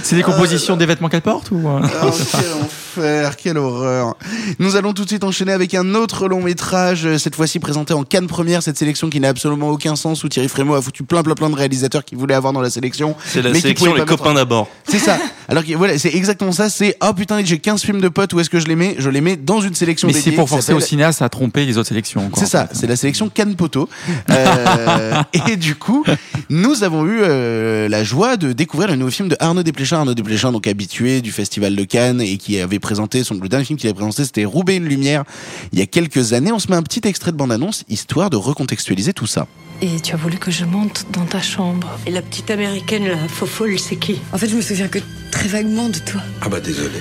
[0.02, 4.16] C'est des compositions des vêtements qu'elle porte ou euh Oh, quel enfer, quelle horreur.
[4.58, 7.94] Nous allons tout de suite enchaîner avec un autre long métrage, euh, cette fois-ci présenté
[7.94, 11.02] en Cannes première, cette sélection qui n'a absolument aucun sens, où Thierry Frémaux a foutu
[11.02, 13.14] plein plein plein de réalisateurs qu'il voulait avoir dans la sélection.
[13.24, 14.68] C'est la mais qui sélection Les copains d'abord.
[14.86, 15.18] C'est ça.
[15.48, 18.50] Alors voilà, c'est exactement ça, c'est, oh putain, j'ai 15 films de potes, où est-ce
[18.50, 18.96] que je les mets?
[18.98, 21.78] Je les mets dans une sélection Mais c'est pour forcer au cinéaste à tromper les
[21.78, 22.30] autres sélections.
[22.36, 23.88] C'est ça, c'est la sélection Cannes Poteau.
[24.30, 26.04] Euh, et du coup,
[26.50, 29.98] nous avons eu euh, la joie de découvrir le nouveau film de Arnaud Desplechin.
[29.98, 33.64] Arnaud Desplechin, donc habitué du Festival de Cannes et qui avait présenté son le dernier
[33.64, 35.24] film qu'il avait présenté, c'était Roubaix une lumière.
[35.72, 38.36] Il y a quelques années, on se met un petit extrait de bande-annonce histoire de
[38.36, 39.46] recontextualiser tout ça.
[39.80, 41.88] Et tu as voulu que je monte dans ta chambre.
[42.06, 44.16] Et la petite américaine, la faux folle, c'est qui?
[44.32, 44.98] En fait, je me souviens que
[45.30, 46.20] très vaguement de toi.
[46.40, 46.98] Ah bah désolé.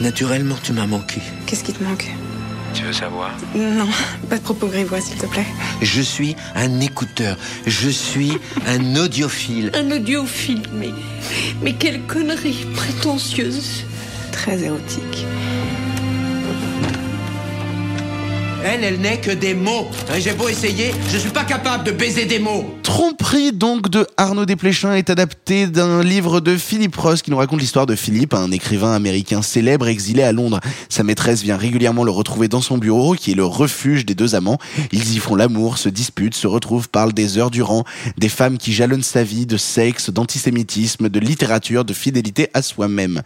[0.00, 1.20] Naturellement, tu m'as manqué.
[1.46, 2.10] Qu'est-ce qui te manque?
[2.76, 3.88] Tu veux savoir Non,
[4.28, 5.46] pas de propos grivois, s'il te plaît.
[5.80, 7.38] Je suis un écouteur.
[7.66, 8.32] Je suis
[8.66, 9.70] un audiophile.
[9.74, 10.90] Un audiophile, mais.
[11.62, 13.84] Mais quelle connerie prétentieuse
[14.30, 15.24] Très érotique.
[18.64, 19.86] Elle, elle n'est que des mots.
[20.10, 22.64] Hein, J'ai beau essayer, je suis pas capable de baiser des mots.
[22.82, 27.60] Tromperie donc de Arnaud Desplechin est adapté d'un livre de Philippe Ross qui nous raconte
[27.60, 30.60] l'histoire de Philippe, un écrivain américain célèbre exilé à Londres.
[30.88, 34.34] Sa maîtresse vient régulièrement le retrouver dans son bureau qui est le refuge des deux
[34.34, 34.58] amants.
[34.92, 37.84] Ils y font l'amour, se disputent, se retrouvent, parlent des heures durant,
[38.18, 43.22] des femmes qui jalonnent sa vie, de sexe, d'antisémitisme, de littérature, de fidélité à soi-même.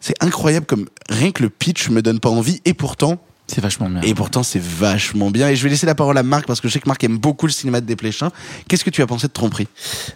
[0.00, 3.18] C'est incroyable comme rien que le pitch me donne pas envie et pourtant
[3.50, 4.02] C'est vachement bien.
[4.02, 6.68] et pourtant c'est vachement bien et je vais laisser la parole à Marc parce que
[6.68, 8.30] je sais que Marc aime beaucoup le cinéma de Desplechin.
[8.68, 9.68] Qu'est-ce que tu as pensé de Tromperie?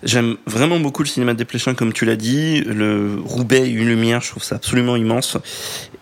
[0.03, 2.61] J'aime vraiment beaucoup le cinéma de Desplechin, comme tu l'as dit.
[2.61, 5.39] Le Roubaix, une lumière, je trouve ça absolument immense.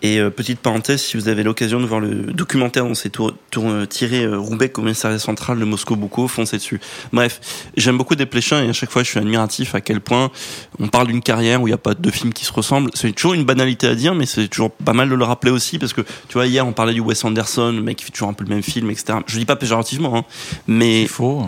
[0.01, 3.85] Et euh, petite parenthèse, si vous avez l'occasion de voir le documentaire dont tour- euh,
[3.85, 6.81] tiré euh, Roubaix, commissariat central de Moscou Bouko, foncez dessus.
[7.13, 7.39] Bref,
[7.77, 10.31] j'aime beaucoup Desplechin et à chaque fois je suis admiratif à quel point
[10.79, 12.89] on parle d'une carrière où il n'y a pas deux films qui se ressemblent.
[12.93, 15.77] C'est toujours une banalité à dire, mais c'est toujours pas mal de le rappeler aussi
[15.77, 18.29] parce que tu vois hier on parlait du Wes Anderson, le mec qui fait toujours
[18.29, 19.19] un peu le même film, etc.
[19.25, 20.25] Je dis pas péjorativement, hein,
[20.67, 21.45] mais il faut.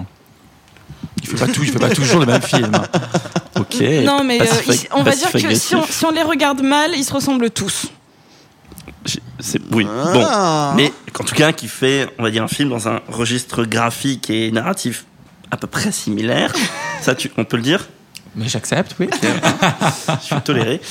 [1.21, 2.71] Il fait pas tout, il fait pas toujours le même film.
[3.59, 3.81] Ok.
[4.03, 4.45] Non, mais euh,
[4.91, 7.87] on va dire que si on, si on les regarde mal, ils se ressemblent tous.
[9.39, 9.85] C'est oui.
[9.89, 10.71] Ah.
[10.71, 13.65] Bon, mais en tout cas qui fait, on va dire un film dans un registre
[13.65, 15.05] graphique et narratif
[15.51, 16.53] à peu près similaire.
[17.01, 17.87] Ça, tu, on peut le dire?
[18.35, 19.09] Mais j'accepte, oui.
[20.21, 20.81] Je suis toléré.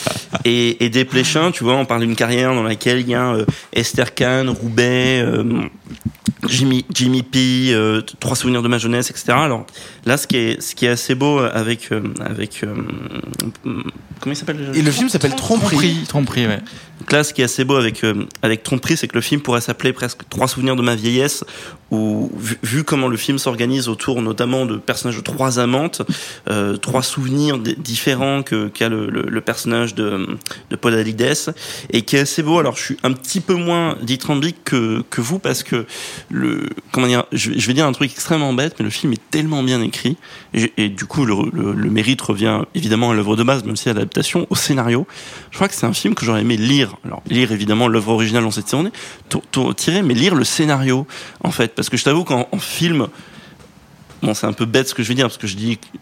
[0.44, 3.44] Et, et Desplechin, tu vois, on parle d'une carrière dans laquelle il y a euh,
[3.72, 5.62] Esther Kahn, Roubaix, euh,
[6.48, 9.26] Jimmy, Jimmy P, euh, Trois souvenirs de ma jeunesse, etc.
[9.32, 9.66] Alors
[10.04, 12.74] là, ce qui est, ce qui est assez beau avec, euh, avec, euh,
[13.62, 14.72] comment il s'appelle déjà?
[14.72, 15.76] Et le film s'appelle Tromperie.
[15.76, 16.60] Tromperie, tromperie, ouais.
[17.00, 19.40] Donc là, ce qui est assez beau avec, euh, avec Tromperie, c'est que le film
[19.40, 21.44] pourrait s'appeler presque Trois souvenirs de ma vieillesse,
[21.90, 26.02] où, vu, vu comment le film s'organise autour notamment de personnages de trois amantes,
[26.48, 30.26] euh, trois souvenirs différents que qu'a le, le, le personnage de,
[30.70, 31.54] de Paul Alides,
[31.90, 32.58] et qui est assez beau.
[32.58, 35.81] Alors, je suis un petit peu moins dithyrambique que, que vous, parce que
[37.32, 40.16] je, vais- dire un truc extrêmement bête, mais le film est tellement bien écrit,
[40.54, 44.46] et, du coup, le, mérite revient évidemment à l'œuvre de base, même si à l'adaptation,
[44.50, 45.06] au scénario.
[45.50, 46.96] Je crois que c'est un film que j'aurais aimé lire.
[47.04, 51.06] Alors, lire évidemment l'œuvre originale, on s'est tiré, mais lire le scénario,
[51.42, 51.74] en fait.
[51.74, 53.08] Parce que je t'avoue qu'en en film,
[54.22, 55.98] Bon, c'est un peu bête ce que je vais dire parce que je dis que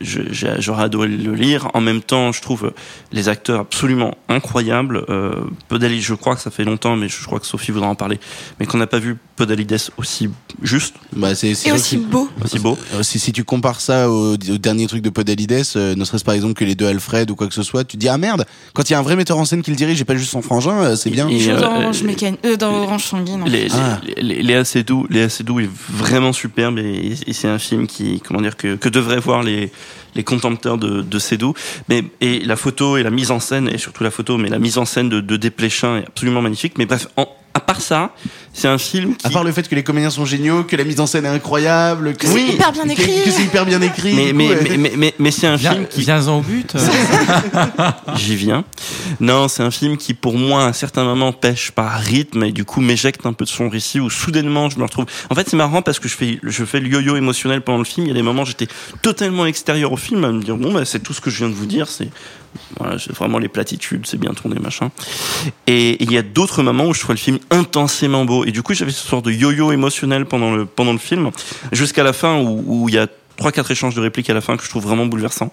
[0.59, 1.69] j'aurais adoré le lire.
[1.75, 2.73] En même temps, je trouve
[3.13, 5.05] les acteurs absolument incroyables.
[5.09, 5.33] Euh,
[5.69, 8.21] Podalides, je crois que ça fait longtemps, mais je crois que Sophie voudra en parler.
[8.59, 10.29] Mais qu'on n'a pas vu Podalides aussi
[10.63, 12.29] juste, Bah, c'est, Et aussi beau.
[12.45, 12.77] aussi beau.
[12.95, 16.25] Euh, si, si tu compares ça au, au dernier truc de Podalides, euh, ne serait-ce
[16.25, 18.19] par exemple que les deux Alfred ou quoi que ce soit, tu te dis ah
[18.19, 20.17] merde, quand il y a un vrai metteur en scène qui le dirige et pas
[20.17, 21.29] juste son frangin, euh, c'est bien.
[21.29, 22.03] Et, euh, dans, euh, Orange
[22.45, 23.05] euh, dans Orange
[24.65, 28.75] Seydoux, Léa Seydoux est vraiment superbe et, et c'est un film qui, comment dire, que,
[28.75, 29.71] que devraient voir les,
[30.17, 31.19] les contempteurs de, de.
[31.89, 34.59] Mais, et la photo et la mise en scène, et surtout la photo, mais la
[34.59, 36.77] mise en scène de, de Desplechin est absolument magnifique.
[36.79, 37.29] Mais bref, en-
[37.73, 38.11] part ça,
[38.53, 39.27] c'est un film qui...
[39.27, 41.29] À part le fait que les comédiens sont géniaux, que la mise en scène est
[41.29, 43.23] incroyable, que C'est hyper bien écrit.
[43.25, 44.13] que c'est hyper bien écrit.
[44.13, 44.69] mais, du mais, coup, ouais.
[44.71, 46.01] mais, mais, mais, mais c'est un Viens, film qui...
[46.01, 46.75] viens au but.
[48.17, 48.65] J'y viens.
[49.21, 52.53] Non, c'est un film qui, pour moi, à un certain moment, pêche par rythme et
[52.53, 55.07] du coup m'éjecte un peu de son récit où soudainement je me retrouve.
[55.31, 57.85] En fait, c'est marrant parce que je fais, je fais le yo-yo émotionnel pendant le
[57.85, 58.07] film.
[58.07, 58.69] Il y a des moments, j'étais
[59.03, 61.49] totalement extérieur au film à me dire bon, bah, c'est tout ce que je viens
[61.49, 61.89] de vous dire.
[61.89, 62.09] C'est
[62.79, 64.91] voilà, c'est vraiment les platitudes, c'est bien tourné, machin.
[65.67, 68.45] Et il y a d'autres moments où je trouve le film intensément beau.
[68.45, 71.31] Et du coup, j'avais ce sort de yo-yo émotionnel pendant le pendant le film,
[71.73, 73.07] jusqu'à la fin où il y a
[73.41, 75.53] trois quatre échanges de répliques à la fin que je trouve vraiment bouleversants.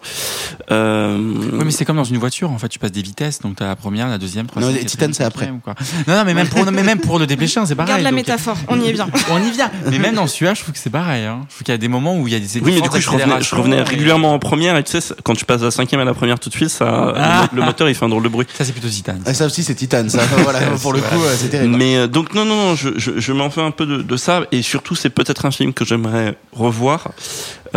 [0.71, 3.56] Euh, Oui, mais c'est comme dans une voiture, en fait, tu passes des vitesses, donc
[3.56, 4.73] t'as la première, la deuxième, Non, troisième.
[4.76, 5.45] les quatrième, Titans, c'est après.
[5.45, 5.73] cinquième, quoi.
[6.08, 7.93] Non, non, mais même pour, non, mais même pour le dépêcher, c'est pareil.
[7.93, 9.08] Regarde la donc- métaphore, on y est bien.
[9.32, 9.71] On y vient.
[9.89, 11.26] Mais même dans celui-là, je trouve que c'est pareil.
[11.26, 11.39] Hein.
[11.50, 12.89] Je trouve qu'il y a des moments où il y a des Oui, mais du
[12.89, 15.65] coup, je revenais, je revenais régulièrement en première, et tu sais, quand tu passes de
[15.65, 17.47] la cinquième à la première tout de suite, ça, Ah.
[17.54, 18.45] le, le moteur, il fait un drôle de bruit.
[18.58, 19.15] Ça, c'est plutôt Titan.
[19.26, 20.19] Ah, ça aussi c'est Titan, ça.
[20.43, 21.76] voilà, pour le coup, euh, c'est terrible.
[21.78, 24.17] Mais euh, donc non non non, je, je, je m'en fais un peu de, de
[24.17, 27.10] ça et surtout c'est peut-être un film que j'aimerais revoir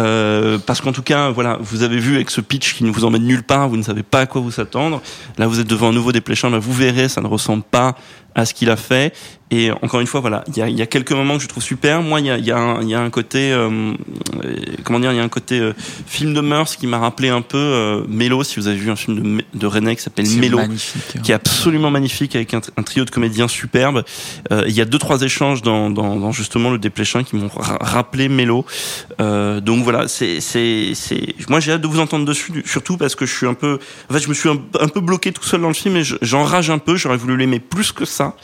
[0.01, 3.05] euh, parce qu'en tout cas voilà vous avez vu avec ce pitch qui ne vous
[3.05, 5.03] emmène nulle part, vous ne savez pas à quoi vous attendre.
[5.39, 7.97] Là vous êtes devant un nouveau Desplechin, bah, vous verrez ça ne ressemble pas
[8.35, 9.15] à ce qu'il a fait
[9.53, 11.63] et encore une fois voilà il y a, y a quelques moments que je trouve
[11.63, 12.03] super.
[12.03, 13.69] Moi il y a, il y a, y a un côté euh,
[14.45, 15.73] euh, comment dire il y a un côté euh,
[16.07, 18.95] film de mœurs qui m'a rappelé un peu euh, Mélo si vous avez vu un
[18.97, 20.69] film de, de René qui s'appelle Mélo hein.
[21.25, 24.05] qui est absolument magnifique avec un, un trio de comédiens superbes.
[24.53, 27.49] Euh, il y a deux trois échanges dans, dans, dans justement le Desplechin qui m'ont
[27.49, 28.65] ra- rappelé Mélo.
[29.21, 33.17] Euh, donc voilà, c'est c'est c'est moi j'ai hâte de vous entendre dessus surtout parce
[33.17, 35.43] que je suis un peu en fait je me suis un, un peu bloqué tout
[35.43, 38.20] seul dans le film et je- j'enrage un peu, j'aurais voulu l'aimer plus que ça
[38.21, 38.35] ça.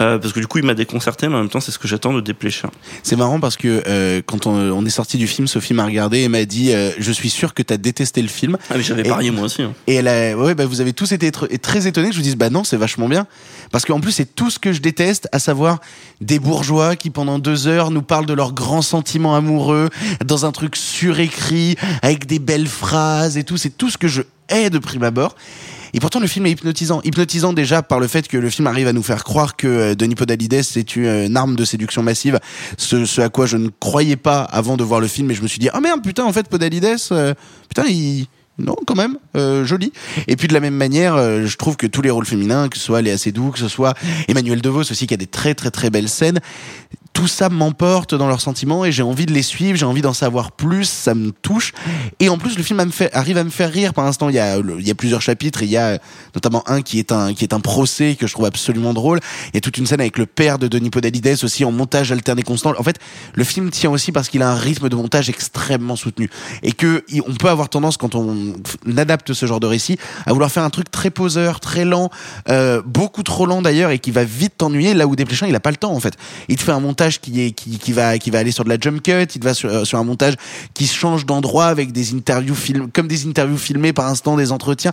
[0.00, 1.86] Euh, parce que du coup, il m'a déconcerté, mais en même temps, c'est ce que
[1.86, 2.70] j'attends de Desplechin.
[3.04, 6.18] C'est marrant parce que euh, quand on, on est sorti du film, Sophie m'a regardé
[6.20, 8.56] et m'a dit euh, Je suis sûr que t'as détesté le film.
[8.70, 9.62] Ah, mais j'avais parié moi aussi.
[9.62, 9.72] hein.
[9.86, 12.24] Et elle a, ouais, bah, vous avez tous été tr- très étonnés que je vous
[12.24, 13.26] dise, bah non, c'est vachement bien.
[13.70, 15.78] Parce qu'en plus, c'est tout ce que je déteste, à savoir
[16.20, 19.90] des bourgeois qui pendant deux heures nous parlent de leurs grands sentiments amoureux
[20.24, 23.56] dans un truc surécrit, avec des belles phrases et tout.
[23.58, 25.36] C'est tout ce que je hais de prime abord.
[25.94, 27.00] Et pourtant, le film est hypnotisant.
[27.04, 29.94] Hypnotisant déjà par le fait que le film arrive à nous faire croire que euh,
[29.94, 32.38] Denis Podalides c'est une, une arme de séduction massive.
[32.76, 35.30] Ce, ce à quoi je ne croyais pas avant de voir le film.
[35.30, 37.32] Et je me suis dit, ah merde, putain, en fait, Podalides, euh,
[37.68, 38.26] putain, il,
[38.58, 39.92] non, quand même, euh, joli.
[40.28, 42.78] Et puis de la même manière, euh, je trouve que tous les rôles féminins, que
[42.78, 43.94] ce soit Léa Seydoux, que ce soit
[44.28, 46.40] Emmanuel DeVos aussi, qui a des très très très belles scènes,
[47.14, 50.12] tout ça m'emporte dans leurs sentiments et j'ai envie de les suivre, j'ai envie d'en
[50.12, 51.72] savoir plus, ça me touche.
[52.18, 53.94] Et en plus, le film arrive à me faire rire.
[53.94, 55.62] Par l'instant, il y a, il y a plusieurs chapitres.
[55.62, 56.00] Il y a
[56.34, 59.20] notamment un qui est un qui est un procès que je trouve absolument drôle.
[59.52, 62.10] Il y a toute une scène avec le père de Denis Podalides aussi en montage
[62.10, 62.74] alterné constant.
[62.76, 62.98] En fait,
[63.34, 66.28] le film tient aussi parce qu'il a un rythme de montage extrêmement soutenu
[66.64, 68.54] et que on peut avoir tendance quand on
[68.96, 72.10] adapte ce genre de récit à vouloir faire un truc très poseur, très lent,
[72.48, 74.94] euh, beaucoup trop lent d'ailleurs et qui va vite t'ennuyer.
[74.94, 76.16] Là où Desplechin, il a pas le temps en fait.
[76.48, 79.26] Il te fait un montage qui va aller sur de la jump cut.
[79.34, 80.34] Il va sur, euh, un montage
[80.74, 82.56] qui change d'endroit avec des interviews
[82.92, 84.92] comme des interviews filmées par instant, des entretiens.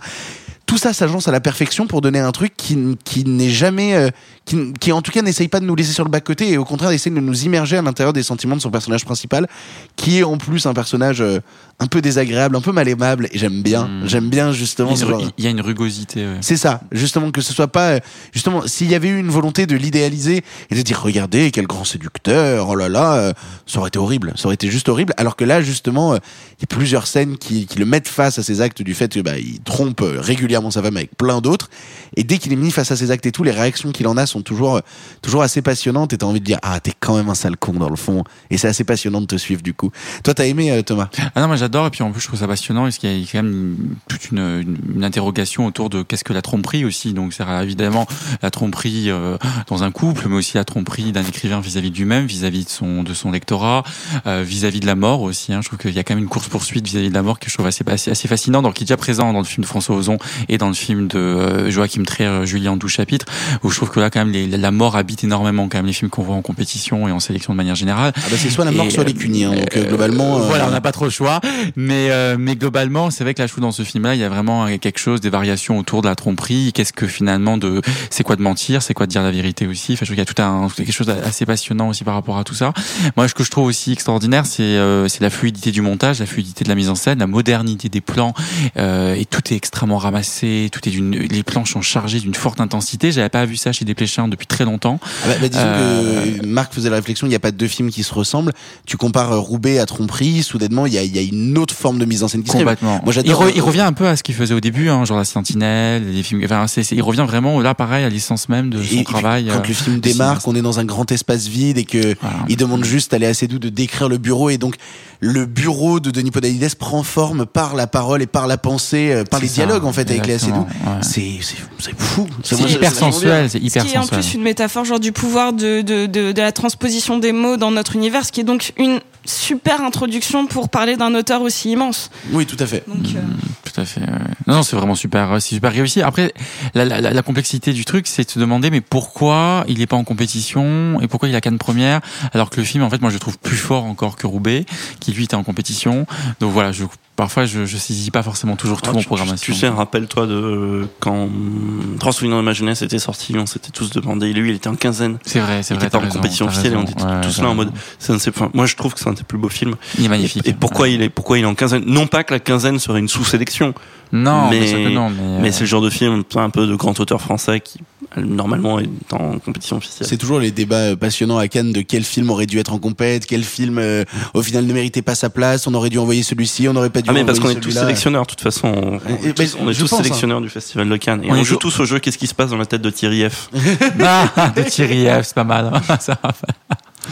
[0.66, 4.08] Tout ça s'agence à la perfection pour donner un truc qui, qui n'est jamais, euh,
[4.44, 6.58] qui, qui en tout cas n'essaye pas de nous laisser sur le bas côté et
[6.58, 9.48] au contraire essaye de nous immerger à l'intérieur des sentiments de son personnage principal,
[9.96, 11.40] qui est en plus un personnage euh,
[11.78, 14.94] un peu désagréable, un peu mal aimable et j'aime bien, j'aime bien justement
[15.36, 16.26] Il y, a une, rugosité.
[16.26, 16.38] ouais.
[16.40, 18.00] c'est ça, justement que ce soit pas, euh,
[18.32, 21.84] justement, s'il y avait eu une volonté de l'idéaliser et de dire regardez quel grand
[21.84, 23.32] séducteur, oh là là, euh,
[23.66, 25.12] ça aurait été horrible, ça aurait été juste horrible.
[25.16, 28.42] Alors que là, justement, il y a plusieurs scènes qui, qui le mettent face à
[28.42, 30.20] ses actes du fait que bah, il trompe euh,
[30.52, 31.70] régulièrement sa femme avec plein d'autres.
[32.16, 34.16] Et dès qu'il est mis face à ses actes et tout, les réactions qu'il en
[34.16, 34.80] a sont toujours,
[35.22, 36.12] toujours assez passionnantes.
[36.12, 38.24] Et t'as envie de dire ah t'es quand même un sale con dans le fond.
[38.50, 39.90] Et c'est assez passionnant de te suivre du coup.
[40.22, 41.08] Toi t'as aimé euh, Thomas?
[41.34, 43.22] Ah non, moi j'adore, et puis en plus je trouve ça passionnant, parce qu'il y
[43.22, 43.76] a quand même
[44.08, 47.14] toute une, interrogation autour de qu'est-ce que la tromperie aussi.
[47.14, 48.06] Donc c'est évidemment
[48.42, 49.38] la tromperie euh,
[49.68, 53.02] dans un couple, mais aussi la tromperie d'un écrivain vis-à-vis de lui-même, vis-à-vis de son,
[53.02, 53.84] de son lectorat,
[54.26, 55.52] euh, vis-à-vis de la mort aussi.
[55.52, 55.60] Hein.
[55.62, 57.54] Je trouve qu'il y a quand même une course-poursuite vis-à-vis de la mort que je
[57.54, 59.96] trouve assez, assez, assez fascinant, donc qui est déjà présent dans le film de François
[59.96, 63.26] Ozon et dans le film de euh, Joachim Trier, euh, Julien en 12 chapitres,
[63.62, 65.92] où je trouve que là quand même les, la mort habite énormément quand même les
[65.92, 68.12] films qu'on voit en compétition et en sélection de manière générale.
[68.16, 69.44] Ah bah c'est soit la mort Et, soit les cunis.
[69.44, 69.52] hein.
[69.54, 70.38] donc euh, globalement.
[70.38, 71.40] euh, Voilà, on n'a pas trop le choix.
[71.76, 74.24] Mais, euh, mais globalement, c'est vrai que là, je trouve dans ce film-là, il y
[74.24, 76.72] a vraiment quelque chose, des variations autour de la tromperie.
[76.74, 79.92] Qu'est-ce que finalement de, c'est quoi de mentir, c'est quoi de dire la vérité aussi.
[79.92, 82.38] Enfin, je trouve qu'il y a tout un, quelque chose d'assez passionnant aussi par rapport
[82.38, 82.72] à tout ça.
[83.16, 86.26] Moi, ce que je trouve aussi extraordinaire, c'est, euh, c'est la fluidité du montage, la
[86.26, 88.34] fluidité de la mise en scène, la modernité des plans,
[88.76, 90.31] euh, et tout est extrêmement ramassé.
[90.40, 93.12] Tout est d'une, les planches sont chargées d'une forte intensité.
[93.12, 94.98] J'avais pas vu ça chez Desplechin depuis très longtemps.
[95.02, 97.68] Ah bah, bah, disons Euh, que Marc faisait la réflexion, il n'y a pas deux
[97.68, 98.52] films qui se ressemblent.
[98.86, 101.98] Tu compares euh, Roubaix à Tromperie, soudainement il y a, y a une autre forme
[101.98, 102.50] de mise en scène qui.
[102.50, 103.00] Complètement.
[103.04, 105.18] Moi il, re- il revient un peu à ce qu'il faisait au début, hein, genre
[105.18, 106.40] la Sentinelle, les films.
[106.44, 109.46] Enfin, c'est, c'est- il revient vraiment là, pareil, à l'essence même de son Et travail.
[109.46, 112.14] quand euh, le film démarre, qu'on est dans un grand espace vide et que
[112.48, 114.76] il demande juste à Léa Seydoux de décrire le bureau et donc
[115.20, 119.24] le bureau de Denis Podalides prend forme par la parole et par la pensée, euh,
[119.24, 120.90] par C'est les ça, dialogues en fait avec Léa exactement, Seydoux.
[120.90, 120.96] ouais.
[121.02, 122.26] C'est c'est c'est fou.
[122.42, 125.52] C'est hyper sensuel, c'est hyper Ce qui est en plus une métaphore genre du pouvoir
[125.52, 128.72] de, de, de, de la transposition des mots dans notre univers, ce qui est donc
[128.76, 132.10] une super introduction pour parler d'un auteur aussi immense.
[132.32, 132.84] Oui, tout à fait.
[132.88, 133.20] Donc, euh,
[133.64, 134.00] Tout à fait.
[134.00, 134.06] ouais.
[134.46, 136.02] Non, non, c'est vraiment super, c'est super réussi.
[136.02, 136.32] Après,
[136.74, 139.96] la, la, la complexité du truc, c'est de se demander, mais pourquoi il est pas
[139.96, 142.00] en compétition et pourquoi il a canne première,
[142.32, 144.64] alors que le film, en fait, moi, je le trouve plus fort encore que Roubaix,
[145.00, 146.06] qui lui était en compétition.
[146.40, 146.84] Donc voilà, je,
[147.16, 149.52] parfois, je, je saisis pas forcément toujours tout Ah, en tu- programmation.
[149.52, 153.70] Tu sais, rappelle-toi de euh, quand hum, Transouvenir de ma jeunesse était sorti, on s'était
[153.70, 154.32] tous demandé.
[154.32, 155.18] Lui, il était en quinzaine.
[155.24, 157.20] C'est vrai, c'est Il vrai, était pas en raison, compétition officielle et on était Ouais,
[157.22, 157.70] tous là en mode.
[158.10, 159.76] enfin, moi, je trouve que c'est un des plus beaux films.
[159.98, 160.46] Il est magnifique.
[160.46, 161.84] Et, et pourquoi il est pourquoi il est en quinzaine?
[161.86, 163.74] Non pas que la quinzaine serait une sous-sélection.
[164.14, 166.66] Non, mais sûr que non, mais, mais euh, c'est le genre de film un peu
[166.66, 167.78] de grand auteur français qui
[168.18, 170.06] normalement est en compétition officielle.
[170.06, 172.78] C'est toujours les débats euh, passionnants à Cannes de quel film aurait dû être en
[172.78, 176.22] compète, quel film euh, au final ne méritait pas sa place, on aurait dû envoyer
[176.22, 178.42] celui-ci, on n'aurait pas dû Ah mais parce qu'on envoyer est tous sélectionneurs de toute
[178.42, 178.68] façon.
[178.68, 180.02] On, on Et- est tous, mais on est je tous pense, hein.
[180.02, 181.98] sélectionneurs du festival de Cannes et On joue tous- au jeu.
[181.98, 183.48] Qu'est-ce qui se passe dans la tête de Thierry F?
[184.04, 185.70] Ah, de Thierry F, c'est pas mal.
[185.72, 185.96] hein.
[186.00, 186.32] Ça va.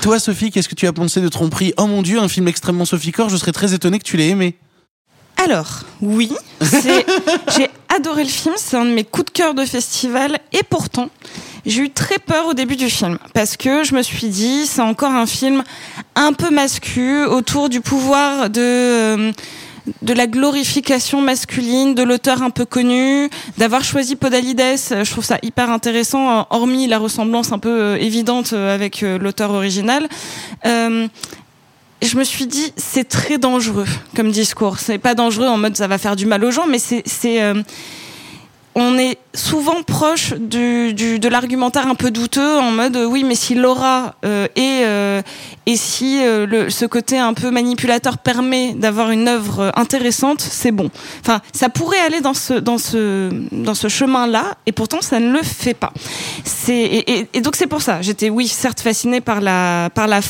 [0.03, 1.75] Toi Sophie, qu'est-ce que tu as pensé de Tromperie?
[1.77, 4.57] Oh mon dieu, un film extrêmement Sophie-Core, je serais très étonné que tu l'aies aimé.
[5.37, 10.39] Alors, oui, j'ai adoré le film, c'est un de mes coups de cœur de festival,
[10.53, 11.11] et pourtant,
[11.67, 14.83] j'ai eu très peur au début du film, parce que je me suis dit, c'est
[14.83, 15.63] encore un film
[16.15, 18.61] un peu mascu, autour du pouvoir de...
[18.61, 19.33] euh,
[20.03, 25.25] de la glorification masculine de l'auteur un peu connu, d'avoir choisi Podalides, euh, je trouve
[25.25, 30.09] ça hyper intéressant, euh, hormis la ressemblance un peu euh, évidente avec l'auteur original.
[32.03, 33.85] Je me suis dit, c'est très dangereux
[34.17, 34.79] comme discours.
[34.79, 37.05] C'est pas dangereux en mode ça va faire du mal aux gens, mais c'est,
[38.75, 43.55] on est souvent proche de l'argumentaire un peu douteux en mode euh, oui mais si
[43.55, 45.23] Laura euh, et euh,
[45.67, 50.91] et si euh, ce côté un peu manipulateur permet d'avoir une œuvre intéressante c'est bon.
[51.21, 55.21] Enfin ça pourrait aller dans ce dans ce dans ce chemin là et pourtant ça
[55.21, 55.93] ne le fait pas.
[56.69, 58.03] Et, donc c'est pour ça.
[58.03, 60.21] J'étais oui certes fascinée par la par la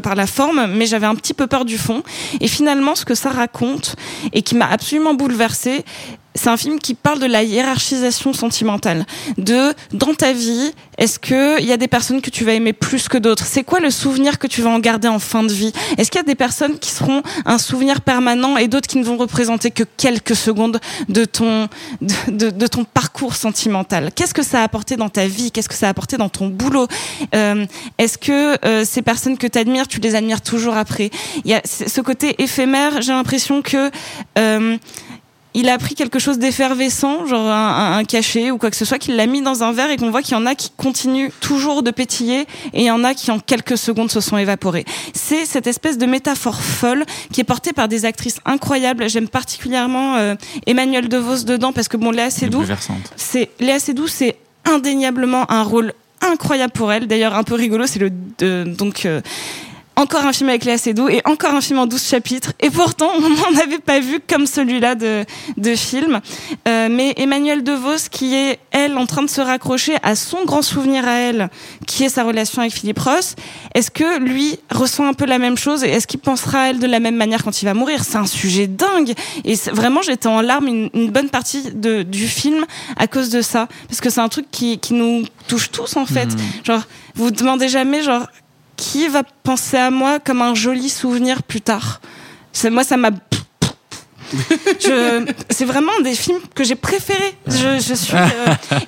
[0.00, 2.02] par la forme mais j'avais un petit peu peur du fond.
[2.40, 3.96] Et finalement ce que ça raconte
[4.32, 5.84] et qui m'a absolument bouleversée
[6.36, 9.06] c'est un film qui parle de la hiérarchisation sentimentale.
[9.38, 12.72] De dans ta vie, est-ce que il y a des personnes que tu vas aimer
[12.72, 13.44] plus que d'autres?
[13.46, 15.72] C'est quoi le souvenir que tu vas en garder en fin de vie?
[15.98, 19.04] Est-ce qu'il y a des personnes qui seront un souvenir permanent et d'autres qui ne
[19.04, 21.68] vont représenter que quelques secondes de ton
[22.28, 24.10] de, ton parcours sentimental?
[24.14, 25.50] Qu'est-ce que ça a apporté dans ta vie?
[25.50, 26.86] Qu'est-ce que ça a apporté dans ton boulot?
[27.34, 27.66] Euh,
[27.98, 31.10] Est-ce que euh, ces personnes que tu admires, tu les admires toujours après?
[31.44, 33.02] Il y a ce côté éphémère.
[33.02, 33.90] J'ai l'impression que
[34.38, 34.76] euh,
[35.56, 39.16] il a pris quelque chose d'effervescent, genre un, cachet ou quoi que ce soit, qu'il
[39.16, 41.82] l'a mis dans un verre et qu'on voit qu'il y en a qui continuent toujours
[41.82, 42.42] de pétiller
[42.74, 44.84] et il y en a qui en quelques secondes se sont évaporés.
[45.14, 49.08] C'est cette espèce de métaphore folle qui est portée par des actrices incroyables.
[49.08, 50.34] J'aime particulièrement euh,
[50.66, 52.62] Emmanuel DeVos dedans parce que bon, Léa Seydoux,
[53.16, 57.06] c'est Léa Seydoux, c'est indéniablement un rôle incroyable pour elle.
[57.06, 59.20] D'ailleurs, un peu rigolo, c'est le de- donc euh,
[59.96, 62.52] encore un film avec Léa Seydoux et encore un film en 12 chapitres.
[62.60, 65.24] Et pourtant, on n'en avait pas vu comme celui-là de,
[65.56, 66.20] de film.
[66.68, 70.60] Euh, mais Emmanuel DeVos, qui est, elle, en train de se raccrocher à son grand
[70.60, 71.48] souvenir à elle,
[71.86, 73.36] qui est sa relation avec Philippe Ross,
[73.74, 76.78] est-ce que lui ressent un peu la même chose et est-ce qu'il pensera à elle
[76.78, 78.04] de la même manière quand il va mourir?
[78.04, 79.14] C'est un sujet dingue.
[79.44, 83.40] Et vraiment, j'étais en larmes une, une bonne partie de, du film à cause de
[83.40, 83.66] ça.
[83.88, 86.28] Parce que c'est un truc qui, qui nous touche tous, en fait.
[86.64, 86.82] Genre,
[87.14, 88.26] vous vous demandez jamais, genre,
[88.76, 92.00] qui va penser à moi comme un joli souvenir plus tard
[92.52, 93.10] C'est moi, ça m'a.
[95.50, 97.34] C'est vraiment des films que j'ai préférés.
[97.48, 97.78] Euh,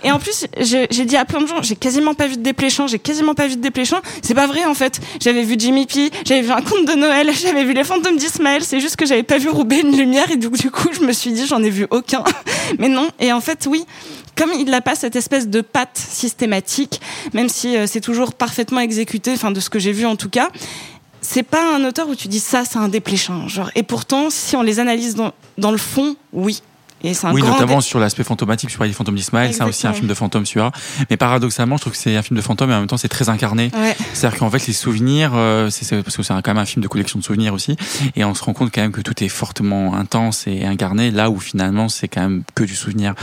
[0.02, 2.86] et en plus j'ai dit à plein de gens, j'ai quasiment pas vu de Desplechin,
[2.86, 4.00] j'ai quasiment pas vu de Desplechin.
[4.22, 5.00] C'est pas vrai en fait.
[5.20, 8.62] J'avais vu Jimmy P, j'avais vu un conte de Noël, j'avais vu les fantômes d'Ismaël.
[8.64, 11.32] C'est juste que j'avais pas vu Roubaix une lumière et du coup je me suis
[11.32, 12.24] dit j'en ai vu aucun.
[12.78, 13.08] Mais non.
[13.20, 13.84] Et en fait oui,
[14.38, 17.00] comme il n'a pas cette espèce de patte systématique,
[17.34, 20.30] même si euh, c'est toujours parfaitement exécuté, enfin de ce que j'ai vu en tout
[20.30, 20.48] cas,
[21.20, 23.48] c'est pas un auteur où tu dis ça, c'est un dépléchin.
[23.48, 26.62] Genre, et pourtant, si on les analyse dans le fond, oui.
[27.04, 29.86] Et c'est un Oui, grand notamment sur l'aspect fantomatique, parlais des fantômes d'Ismaël, c'est aussi
[29.86, 30.72] un film de fantôme celui-là.
[31.10, 33.08] Mais paradoxalement, je trouve que c'est un film de fantôme et en même temps c'est
[33.08, 33.70] très incarné.
[33.74, 33.96] Ouais.
[34.14, 36.88] C'est-à-dire qu'en fait les souvenirs, euh, c'est parce que c'est quand même un film de
[36.88, 37.76] collection de souvenirs aussi,
[38.16, 41.30] et on se rend compte quand même que tout est fortement intense et incarné, là
[41.30, 43.14] où finalement c'est quand même que du souvenir.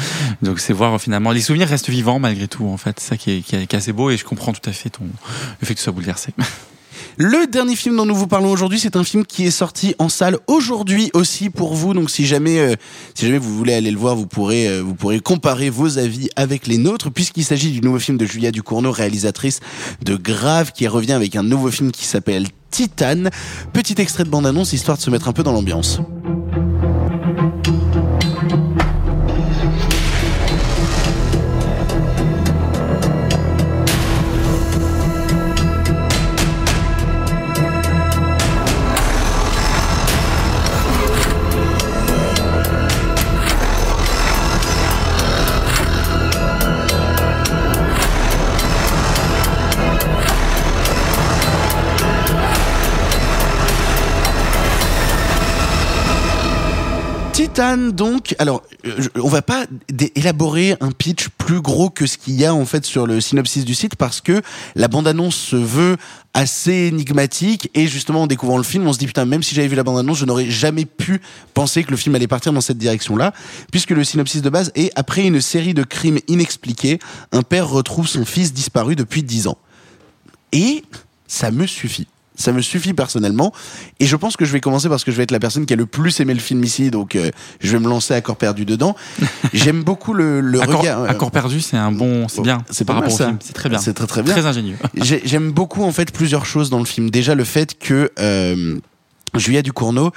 [0.42, 3.32] Donc c'est voir finalement les souvenirs restent vivants malgré tout en fait, c'est ça qui
[3.32, 5.04] est, qui est- qui est assez beau et je comprends tout à fait ton
[5.62, 6.32] le fait que tu sois bouleversé.
[7.18, 10.10] Le dernier film dont nous vous parlons aujourd'hui, c'est un film qui est sorti en
[10.10, 11.94] salle aujourd'hui aussi pour vous.
[11.94, 12.76] Donc si jamais, euh,
[13.14, 16.30] si jamais vous voulez aller le voir, vous pourrez, euh, vous pourrez comparer vos avis
[16.36, 19.62] avec les nôtres, puisqu'il s'agit du nouveau film de Julia Ducournau, réalisatrice
[20.04, 23.30] de Grave, qui revient avec un nouveau film qui s'appelle Titane.
[23.72, 26.02] Petit extrait de bande-annonce, histoire de se mettre un peu dans l'ambiance.
[57.36, 59.66] Titane, donc, alors, euh, on va pas
[60.16, 63.66] élaborer un pitch plus gros que ce qu'il y a en fait sur le synopsis
[63.66, 64.42] du site parce que
[64.76, 65.98] la bande-annonce se veut
[66.34, 69.68] assez énigmatique et justement en découvrant le film, on se dit putain, même si j'avais
[69.68, 71.20] vu la bande-annonce, je n'aurais jamais pu
[71.54, 73.34] penser que le film allait partir dans cette direction-là,
[73.70, 77.00] puisque le synopsis de base est après une série de crimes inexpliqués,
[77.34, 79.58] un père retrouve son fils disparu depuis 10 ans.
[80.54, 80.86] Et
[81.28, 82.08] ça me suffit.
[82.36, 83.54] Ça me suffit personnellement.
[84.00, 85.74] Et je pense que je vais commencer parce que je vais être la personne qui
[85.74, 88.36] a le plus aimé le film ici, donc euh, je vais me lancer à corps
[88.38, 88.96] perdu dedans.
[89.54, 91.02] J'aime beaucoup le, le Accord, regard.
[91.02, 92.64] euh, Accord perdu, c'est un bon, c'est bien.
[92.70, 93.24] c'est par rapport ça.
[93.26, 93.80] au film, c'est très bien.
[93.80, 94.34] C'est très très bien.
[94.34, 94.78] Très ingénieux.
[94.96, 97.10] J'ai- J'aime beaucoup en fait plusieurs choses dans le film.
[97.10, 98.78] Déjà le fait que euh,
[99.40, 100.12] Julia Ducournau,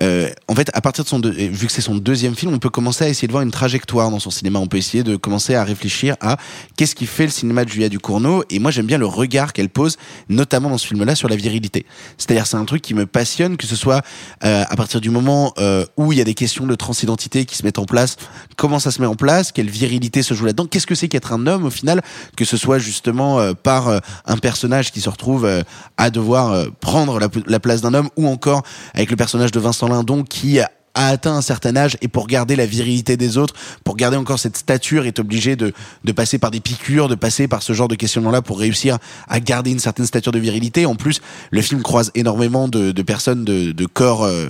[0.00, 2.70] euh, en fait, à partir de son, vu que c'est son deuxième film, on peut
[2.70, 4.58] commencer à essayer de voir une trajectoire dans son cinéma.
[4.58, 6.36] On peut essayer de commencer à réfléchir à
[6.76, 8.44] qu'est-ce qui fait le cinéma de Julia Ducournau.
[8.50, 11.84] Et moi, j'aime bien le regard qu'elle pose, notamment dans ce film-là, sur la virilité.
[12.16, 14.02] C'est-à-dire, c'est un truc qui me passionne, que ce soit
[14.44, 17.56] euh, à partir du moment euh, où il y a des questions de transidentité qui
[17.56, 18.16] se mettent en place,
[18.56, 21.32] comment ça se met en place, quelle virilité se joue là-dedans, qu'est-ce que c'est qu'être
[21.32, 22.02] un homme au final,
[22.36, 25.62] que ce soit justement euh, par euh, un personnage qui se retrouve
[25.96, 28.61] à devoir prendre la place d'un homme, ou encore
[28.94, 30.60] avec le personnage de Vincent Lindon qui
[30.94, 34.38] a atteint un certain âge et pour garder la virilité des autres, pour garder encore
[34.38, 35.72] cette stature, est obligé de,
[36.04, 39.40] de passer par des piqûres, de passer par ce genre de questionnement-là pour réussir à
[39.40, 40.86] garder une certaine stature de virilité.
[40.86, 41.20] En plus,
[41.50, 44.48] le film croise énormément de, de personnes de, de corps, euh,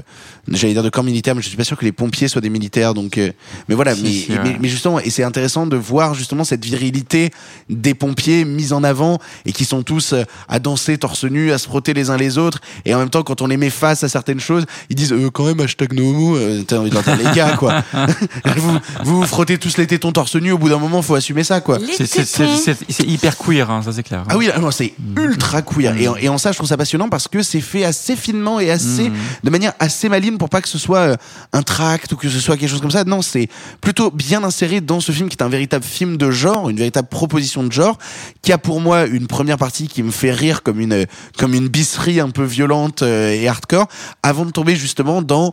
[0.48, 2.50] j'allais dire de corps militaires, mais je suis pas sûr que les pompiers soient des
[2.50, 2.94] militaires.
[2.94, 3.30] Donc, euh,
[3.68, 4.56] mais voilà, Si, mais, si, mais, ouais.
[4.60, 7.30] mais justement, et c'est intéressant de voir justement cette virilité
[7.68, 11.58] des pompiers mise en avant et qui sont tous euh, à danser torse nu, à
[11.58, 12.60] se frotter les uns les autres.
[12.84, 15.30] Et en même temps, quand on les met face à certaines choses, ils disent euh,
[15.30, 17.82] quand même hashtag no Euh, T'as envie d'entendre les gars, quoi.
[18.56, 20.52] vous, vous vous frottez tous les tétons torse nu.
[20.52, 21.78] Au bout d'un moment, faut assumer ça, quoi.
[21.78, 24.24] C'est- c'est- c'est- C'est c'est hyper queer, hein, ça c'est clair.
[24.28, 25.96] Ah oui, là, non, c'est ultra queer.
[25.98, 28.60] Et, en- et en ça, je trouve ça passionnant parce que c'est fait assez finement
[28.60, 29.14] et assez, Mm.
[29.44, 31.16] de manière assez maligne pour pas que ce soit euh,
[31.52, 33.04] un tract ou que ce soit quelque chose comme ça.
[33.04, 33.48] Non, c'est
[33.80, 37.08] plutôt bien inséré dans ce film qui est un véritable film de genre, une véritable
[37.08, 37.98] proposition de genre,
[38.42, 41.06] qui a pour moi une première partie qui me fait rire comme une,
[41.38, 43.86] comme une bisserie un peu violente euh, et hardcore,
[44.22, 45.52] avant de tomber justement dans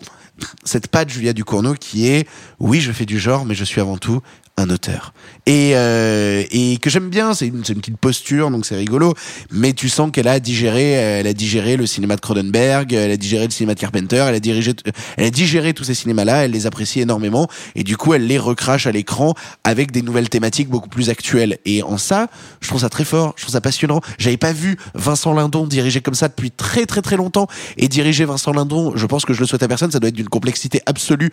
[0.63, 2.27] cette patte Julia Ducournau qui est,
[2.59, 4.21] oui, je fais du genre, mais je suis avant tout
[4.59, 5.13] un auteur.
[5.45, 9.13] Et, euh, et que j'aime bien, c'est une, petite posture, donc c'est rigolo,
[9.51, 13.17] mais tu sens qu'elle a digéré, elle a digéré le cinéma de Cronenberg, elle a
[13.17, 14.73] digéré le cinéma de Carpenter, elle a dirigé,
[15.17, 18.37] elle a digéré tous ces cinémas-là, elle les apprécie énormément, et du coup, elle les
[18.37, 19.33] recrache à l'écran
[19.63, 21.57] avec des nouvelles thématiques beaucoup plus actuelles.
[21.65, 22.27] Et en ça,
[22.59, 24.01] je trouve ça très fort, je trouve ça passionnant.
[24.17, 28.25] J'avais pas vu Vincent Lindon diriger comme ça depuis très très très longtemps, et diriger
[28.25, 30.81] Vincent Lindon, je pense que je le souhaite à personne, ça doit être d'une complexité
[30.85, 31.31] absolue.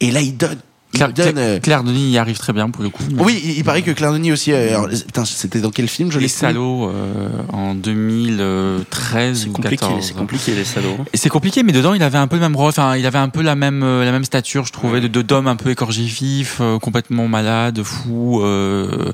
[0.00, 0.60] Et là, il donne.
[0.92, 3.02] Il Claire, donne, Claire- euh, Claire Denis y arrive très bien pour le coup.
[3.18, 4.52] oui, il, il paraît que Claire Denis aussi.
[4.52, 9.76] euh, alors, putain, c'était dans quel film Je Les salauds euh, en 2013 ou compliqué,
[9.76, 10.04] 14.
[10.06, 10.96] c'est compliqué, les salauds.
[11.12, 12.68] Et c'est compliqué, mais dedans il avait un peu le même rôle.
[12.68, 15.46] Enfin, il avait un peu la même la même stature, je trouvais, de de- d'homme
[15.48, 19.12] un peu écorché vif, euh, complètement malade, fou, euh,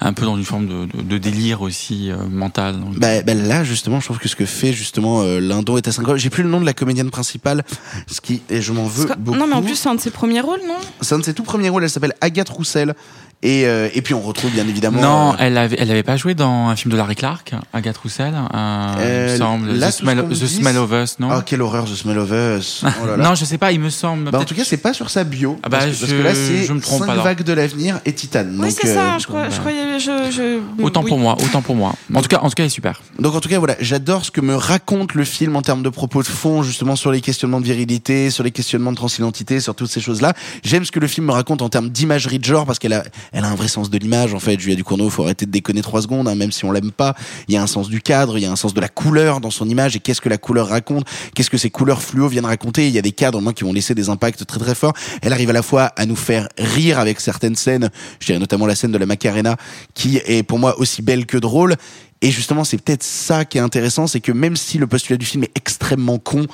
[0.00, 2.78] un peu dans une forme de, de, de délire aussi euh, mental.
[2.80, 5.88] Donc, Bah, bah là, justement, je trouve que ce que fait justement euh, Lindon est
[5.88, 6.20] assez incroyable.
[6.20, 7.64] J'ai plus le nom de la comédienne principale,
[8.06, 9.38] ce qui et je m'en veux beaucoup.
[9.38, 10.74] Non, mais en plus, c'est un de ses premiers rôles, non?
[11.00, 11.84] C'est de ses tout premiers rôles.
[11.84, 12.94] Elle s'appelle Agathe Roussel.
[13.42, 15.00] Et, euh, et puis on retrouve bien évidemment.
[15.00, 17.96] non, euh, elle avait elle avait pas joué dans un film de Larry Clark, Agathe
[17.98, 21.60] Roussel, un, il euh, me semble, là, The, Smell, The of Us, non Oh, quelle
[21.62, 22.84] horreur, The Smell of Us.
[23.02, 23.24] Oh là là.
[23.24, 24.30] Non, je sais pas, il me semble.
[24.30, 25.58] Bah, en tout cas, c'est pas sur sa bio.
[25.62, 27.24] Ah bah, parce, que, parce je- que là, c'est je me trompe cinq alors.
[27.24, 28.46] vagues de l'avenir et Titan.
[28.58, 29.98] Oui, c'est euh, ça, je, crois, je croyais.
[29.98, 30.82] Je, je...
[30.82, 31.08] Autant oui.
[31.08, 31.94] pour moi, autant pour moi.
[32.14, 33.02] En tout cas, en tout cas, il est super.
[33.18, 35.88] Donc en tout cas voilà, j'adore ce que me raconte le film en termes de
[35.88, 39.74] propos de fond, justement sur les questionnements de virilité, sur les questionnements de transidentité, sur
[39.74, 40.34] toutes ces choses-là.
[40.62, 43.04] J'aime ce que le film me raconte en termes d'imagerie de genre parce qu'elle a,
[43.32, 44.58] elle a un vrai sens de l'image en fait.
[44.58, 47.14] Julia Ducournau, faut arrêter de déconner trois secondes, hein, même si on l'aime pas.
[47.48, 49.40] Il y a un sens du cadre, il y a un sens de la couleur
[49.40, 52.46] dans son image et qu'est-ce que la couleur raconte, qu'est-ce que ces couleurs fluo viennent
[52.46, 52.88] raconter?
[52.88, 54.94] Il y a des cadres moi qui vont laisser des impacts très très forts.
[55.22, 58.66] Elle arrive à la fois à nous faire rire avec certaines scènes, je dirais notamment
[58.66, 59.56] la scène de la Macarena
[59.94, 61.76] qui est pour moi aussi belle que drôle.
[62.22, 65.26] Et justement, c'est peut-être ça qui est intéressant, c'est que même si le postulat du
[65.26, 66.46] film est extrêmement con,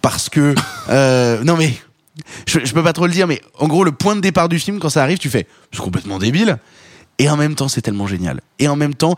[0.00, 0.54] parce que
[0.88, 1.74] euh, non mais
[2.46, 4.78] je, peux pas trop le dire, mais en gros, le point de départ du film,
[4.78, 6.58] quand ça arrive, tu fais c'est complètement débile.
[7.18, 8.42] Et en même temps, c'est tellement génial.
[8.58, 9.14] Et en même temps,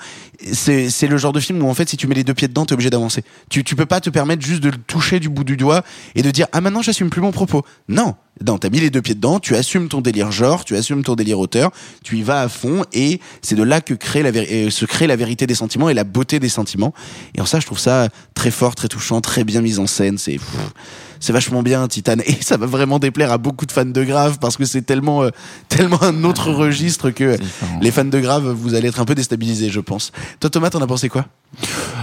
[0.52, 2.46] c'est c'est le genre de film où en fait, si tu mets les deux pieds
[2.46, 3.24] dedans, t'es obligé d'avancer.
[3.50, 5.82] Tu, tu peux pas te permettre juste de le toucher du bout du doigt
[6.14, 7.64] et de dire ah maintenant j'assume plus mon propos.
[7.88, 8.14] Non,
[8.46, 11.14] non, t'as mis les deux pieds dedans, tu assumes ton délire genre, tu assumes ton
[11.14, 11.70] délire auteur,
[12.04, 14.84] tu y vas à fond et c'est de là que crée la véri- euh, se
[14.84, 16.94] crée la vérité des sentiments et la beauté des sentiments.
[17.34, 20.18] Et en ça, je trouve ça très fort, très touchant, très bien mis en scène.
[20.18, 24.38] C'est vachement bien Titan et ça va vraiment déplaire à beaucoup de fans de Grave
[24.40, 25.30] parce que c'est tellement euh,
[25.68, 27.36] tellement un autre registre que
[27.80, 30.12] les fans de Grave vous allez être un peu déstabilisés je pense.
[30.38, 31.26] Toi Thomas t'en as pensé quoi?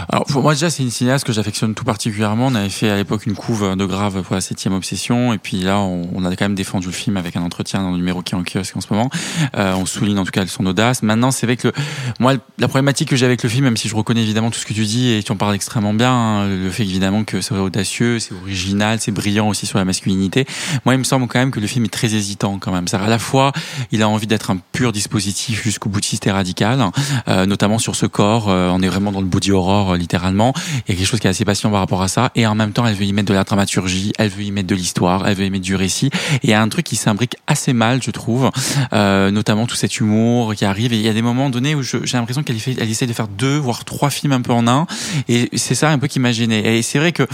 [0.09, 2.47] Alors pour moi déjà c'est une cinéaste que j'affectionne tout particulièrement.
[2.47, 5.57] On avait fait à l'époque une couve de grave pour la septième obsession et puis
[5.57, 8.33] là on, a quand même défendu le film avec un entretien dans le numéro qui
[8.33, 9.09] est en kiosque en ce moment.
[9.55, 11.03] Euh, on souligne en tout cas son audace.
[11.03, 11.73] Maintenant c'est vrai que le,
[12.19, 14.65] moi la problématique que j'ai avec le film, même si je reconnais évidemment tout ce
[14.65, 17.53] que tu dis et tu en parles extrêmement bien, hein, le fait évidemment que c'est
[17.53, 20.45] audacieux, c'est original, c'est brillant aussi sur la masculinité.
[20.85, 22.87] Moi il me semble quand même que le film est très hésitant quand même.
[22.87, 23.51] C'est-à-dire à la fois
[23.91, 26.83] il a envie d'être un pur dispositif jusqu'au boutiste et radical,
[27.27, 28.49] euh, notamment sur ce corps.
[28.49, 30.53] Euh, on est vraiment dans le body horror euh, littéralement.
[30.87, 32.31] Il y a quelque chose qui est assez patient par rapport à ça.
[32.35, 34.67] Et en même temps, elle veut y mettre de la dramaturgie, elle veut y mettre
[34.67, 36.07] de l'histoire, elle veut y mettre du récit.
[36.07, 38.49] Et il y a un truc qui s'imbrique assez mal, je trouve,
[38.93, 40.93] euh, notamment tout cet humour qui arrive.
[40.93, 43.27] Et il y a des moments donnés où j'ai l'impression qu'elle elle essaie de faire
[43.27, 44.87] deux voire trois films un peu en un.
[45.27, 46.77] Et c'est ça un peu qui m'a gêné.
[46.77, 47.27] Et c'est vrai que,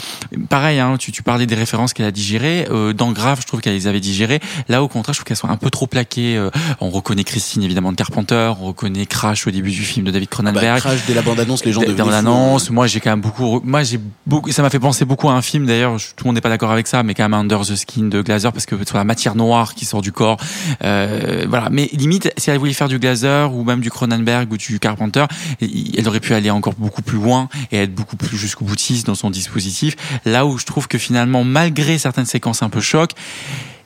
[0.49, 2.67] pareil, hein, tu, tu parlais des références qu'elle a digérées.
[2.69, 4.39] Euh, dans Grave, je trouve qu'elle les avait digérées.
[4.67, 6.37] Là, au contraire, je trouve qu'elles sont un peu trop plaquées.
[6.37, 6.49] Euh,
[6.79, 10.29] on reconnaît Christine évidemment de Carpenter, on reconnaît Crash au début du film de David
[10.29, 10.75] Cronenberg.
[10.75, 13.83] Bah, Crash, dès la bande-annonce, les gens dans l'annonce, moi j'ai quand même beaucoup, moi
[13.83, 15.97] j'ai beaucoup, ça m'a fait penser beaucoup à un film d'ailleurs.
[15.97, 18.21] Tout le monde n'est pas d'accord avec ça, mais quand même Under the Skin de
[18.21, 20.37] Glazer parce que sur la matière noire qui sort du corps,
[20.83, 21.69] euh, voilà.
[21.71, 25.25] Mais limite, si elle voulait faire du Glazer ou même du Cronenberg ou du Carpenter,
[25.61, 29.15] elle aurait pu aller encore beaucoup plus loin et être beaucoup plus jusqu'au boutiste dans
[29.15, 29.95] son dispositif.
[30.25, 33.11] Là où je trouve que finalement, malgré certaines séquences un peu choc,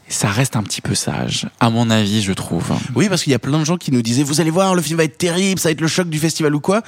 [0.08, 2.72] ça reste un petit peu sage, à mon avis, je trouve.
[2.96, 4.82] Oui, parce qu'il y a plein de gens qui nous disaient Vous allez voir, le
[4.82, 6.84] film va être terrible, ça va être le choc du festival ou quoi.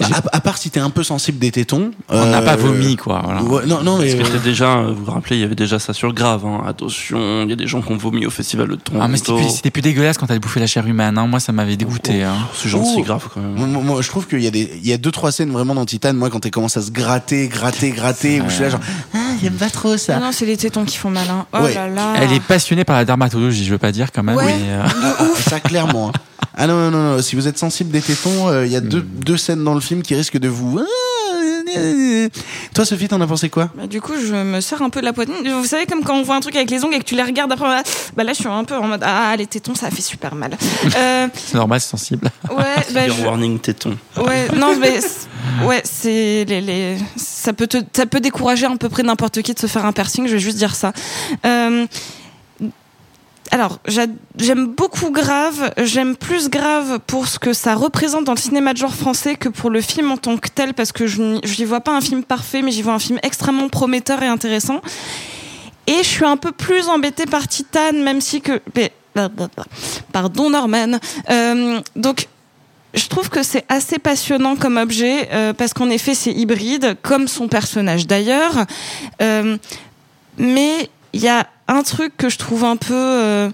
[0.00, 1.90] Bah, à, à part si t'es un peu sensible des tétons.
[2.08, 3.20] On n'a euh, pas vomi, quoi.
[3.24, 3.42] Voilà.
[3.42, 4.14] ouais, non, non, mais.
[4.14, 6.12] Parce que euh, c'était déjà, euh, vous vous rappelez, il y avait déjà ça sur
[6.12, 6.44] Grave.
[6.46, 6.62] Hein.
[6.66, 9.02] Attention, il y a des gens qui ont vomi au festival de Toronto.
[9.04, 11.18] Ah, mais c'était plus, c'était plus dégueulasse quand elle bouffait la chair humaine.
[11.18, 11.26] Hein.
[11.26, 12.22] Moi, ça m'avait dégoûté.
[12.22, 12.34] hein.
[12.54, 13.04] C'est gentil, Ouh.
[13.04, 13.54] grave quand même.
[13.82, 15.84] Moi, je trouve qu'il y a des, il y a deux trois scènes vraiment dans
[15.84, 16.14] Titan.
[16.14, 18.80] Moi, quand elle commence à se gratter, gratter, gratter, où je suis là genre,
[19.14, 20.18] ah, j'aime pas trop ça.
[20.18, 21.26] Non, non, c'est les tétons qui font mal.
[21.30, 21.46] hein.
[21.52, 21.74] Oh Ouais.
[21.74, 22.14] là là.
[22.20, 24.36] Elle est passionnée par la dermatologie, je veux pas dire quand même.
[24.36, 24.44] Ouais.
[24.46, 24.82] Mais, euh,
[25.18, 26.12] Ah, ça clairement.
[26.60, 28.80] Ah non, non, non, non, si vous êtes sensible des tétons, euh, il y a
[28.80, 30.80] deux, deux scènes dans le film qui risquent de vous.
[30.80, 31.78] Ah,
[32.74, 33.70] Toi, Sophie, t'en as pensé quoi?
[33.76, 35.36] Bah, du coup, je me sers un peu de la poitrine.
[35.48, 37.22] Vous savez, comme quand on voit un truc avec les ongles et que tu les
[37.22, 37.82] regardes après, bah,
[38.16, 40.56] bah là, je suis un peu en mode Ah, les tétons, ça fait super mal.
[40.96, 42.30] Euh, c'est normal, c'est sensible.
[42.50, 43.96] ouais, bah, je- warning téton.
[44.16, 44.98] Ouais, non, mais
[45.64, 49.52] ouais, c'est les, les, ça peut te, ça peut décourager à peu près n'importe qui
[49.54, 50.26] de se faire un piercing.
[50.26, 50.92] Je vais juste dire ça.
[51.46, 51.86] Euh,
[53.50, 54.06] alors, j'a-
[54.38, 55.72] j'aime beaucoup Grave.
[55.78, 59.48] J'aime plus Grave pour ce que ça représente dans le cinéma de genre français que
[59.48, 62.22] pour le film en tant que tel, parce que je n'y vois pas un film
[62.24, 64.80] parfait, mais j'y vois un film extrêmement prometteur et intéressant.
[65.86, 68.60] Et je suis un peu plus embêtée par Titan, même si que.
[68.76, 68.92] mais-
[70.12, 70.98] Pardon, Norman.
[71.30, 72.28] Euh, donc,
[72.94, 77.26] je trouve que c'est assez passionnant comme objet euh, parce qu'en effet c'est hybride, comme
[77.28, 78.64] son personnage d'ailleurs.
[79.20, 79.56] Euh,
[80.38, 83.50] mais il y a un truc que je trouve un peu, euh,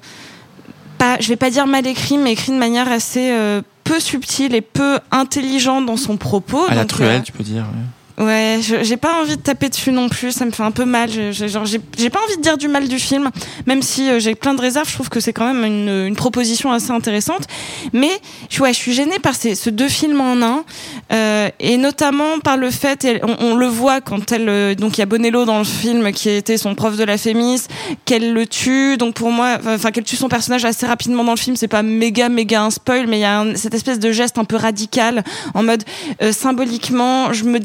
[0.98, 4.54] pas, je vais pas dire mal écrit, mais écrit de manière assez euh, peu subtile
[4.54, 6.64] et peu intelligente dans son propos.
[6.68, 7.62] À la truelle, euh, tu peux dire.
[7.62, 7.84] ouais.
[8.16, 11.10] Ouais, j'ai pas envie de taper dessus non plus, ça me fait un peu mal.
[11.10, 13.30] J'ai pas envie de dire du mal du film,
[13.66, 14.88] même si euh, j'ai plein de réserves.
[14.88, 17.42] Je trouve que c'est quand même une, proposition assez intéressante.
[17.92, 18.10] Mais
[18.60, 20.64] ouais, je suis gênée par ces, ce deux films en un,
[21.12, 25.00] euh, et notamment par le fait, et on, le voit quand elle, euh, donc il
[25.00, 27.62] y a Bonello dans le film qui était son prof de la Fémis,
[28.04, 28.96] qu'elle le tue.
[28.96, 31.82] Donc pour moi, enfin qu'elle tue son personnage assez rapidement dans le film, c'est pas
[31.82, 35.24] méga méga un spoil, mais il y a cette espèce de geste un peu radical
[35.54, 35.82] en mode
[36.30, 37.58] symboliquement, je me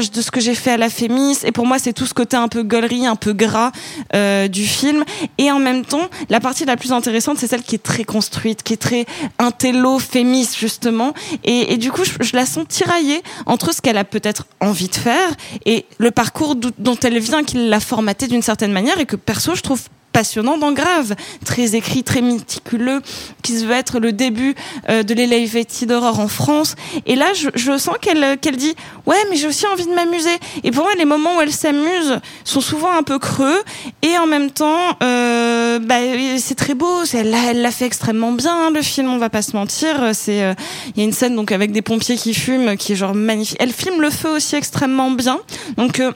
[0.00, 1.38] de ce que j'ai fait à la Fémis.
[1.44, 3.72] Et pour moi, c'est tout ce côté un peu gaulerie, un peu gras
[4.14, 5.04] euh, du film.
[5.38, 8.62] Et en même temps, la partie la plus intéressante, c'est celle qui est très construite,
[8.62, 9.06] qui est très
[9.38, 11.12] intello Fémis justement.
[11.44, 15.30] Et, du coup, je, la sens tiraillée entre ce qu'elle a peut-être envie de faire
[15.66, 19.54] et le parcours dont elle vient, qui l'a formaté d'une certaine manière et que perso,
[19.54, 19.82] je trouve
[20.12, 23.00] passionnant dans Grave, très écrit, très méticuleux,
[23.42, 24.54] qui se veut être le début
[24.88, 26.74] euh, de l'Elevated Horror en France.
[27.06, 28.74] Et là, je, je sens qu'elle qu'elle dit
[29.06, 30.36] ouais, mais j'ai aussi envie de m'amuser.
[30.64, 33.62] Et pour moi, les moments où elle s'amuse sont souvent un peu creux
[34.02, 35.96] et en même temps, euh, bah,
[36.38, 37.04] c'est très beau.
[37.12, 39.08] Elle l'a fait extrêmement bien le film.
[39.08, 40.02] On va pas se mentir.
[40.02, 43.14] Euh, il y a une scène donc avec des pompiers qui fument qui est genre
[43.14, 43.56] magnifique.
[43.60, 45.40] Elle filme le feu aussi extrêmement bien.
[45.76, 46.12] Donc euh,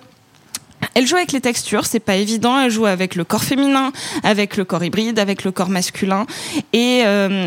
[0.97, 2.59] elle joue avec les textures, c'est pas évident.
[2.59, 3.93] Elle joue avec le corps féminin,
[4.23, 6.25] avec le corps hybride, avec le corps masculin.
[6.73, 7.47] Et, euh,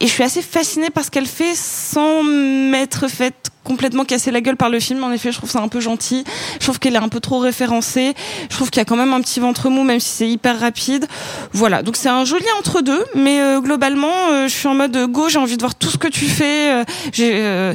[0.00, 4.42] et je suis assez fascinée par ce qu'elle fait sans m'être faite complètement casser la
[4.42, 5.02] gueule par le film.
[5.04, 6.22] En effet, je trouve ça un peu gentil.
[6.60, 8.12] Je trouve qu'elle est un peu trop référencée.
[8.50, 10.60] Je trouve qu'il y a quand même un petit ventre mou, même si c'est hyper
[10.60, 11.06] rapide.
[11.54, 11.82] Voilà.
[11.82, 15.30] Donc c'est un joli entre deux, mais euh, globalement, euh, je suis en mode go.
[15.30, 16.84] J'ai envie de voir tout ce que tu fais.
[17.10, 17.74] J'ai,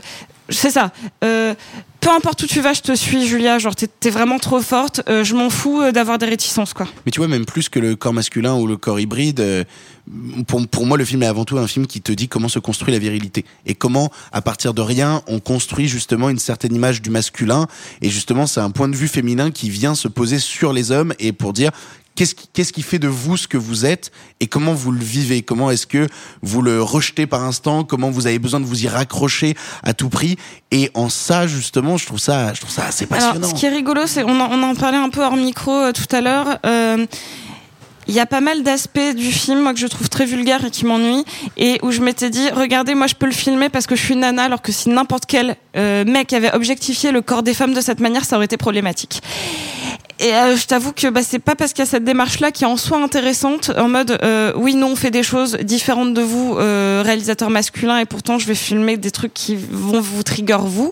[0.49, 0.91] c'est ça.
[1.23, 1.53] Euh,
[1.99, 3.59] peu importe où tu vas, je te suis, Julia.
[3.59, 5.01] Genre, t'es, vraiment trop forte.
[5.09, 6.87] Euh, je m'en fous euh, d'avoir des réticences, quoi.
[7.05, 9.63] Mais tu vois, même plus que le corps masculin ou le corps hybride, euh,
[10.47, 12.59] pour, pour moi, le film est avant tout un film qui te dit comment se
[12.59, 13.43] construit la virilité.
[13.65, 17.67] Et comment, à partir de rien, on construit justement une certaine image du masculin.
[18.01, 21.13] Et justement, c'est un point de vue féminin qui vient se poser sur les hommes
[21.19, 21.71] et pour dire
[22.15, 25.41] qu'est-ce qui, fait de vous ce que vous êtes et comment vous le vivez?
[25.41, 26.07] Comment est-ce que
[26.41, 27.83] vous le rejetez par instant?
[27.83, 30.37] Comment vous avez besoin de vous y raccrocher à tout prix?
[30.71, 33.35] Et en ça, justement, je trouve ça, je trouve ça assez passionnant.
[33.35, 36.13] Alors, ce qui est rigolo, c'est on en parlait un peu hors micro euh, tout
[36.15, 36.59] à l'heure.
[36.65, 37.05] euh,
[38.09, 40.71] il y a pas mal d'aspects du film moi que je trouve très vulgaire et
[40.71, 41.23] qui m'ennuient
[41.57, 44.15] et où je m'étais dit regardez moi je peux le filmer parce que je suis
[44.15, 47.81] nana alors que si n'importe quel euh, mec avait objectifié le corps des femmes de
[47.81, 49.21] cette manière ça aurait été problématique
[50.19, 52.63] et euh, je t'avoue que bah, c'est pas parce qu'il y a cette démarche-là qui
[52.63, 56.21] est en soi intéressante, en mode euh, oui, non, on fait des choses différentes de
[56.21, 60.57] vous, euh, réalisateur masculin, et pourtant je vais filmer des trucs qui vont vous trigger
[60.61, 60.91] vous.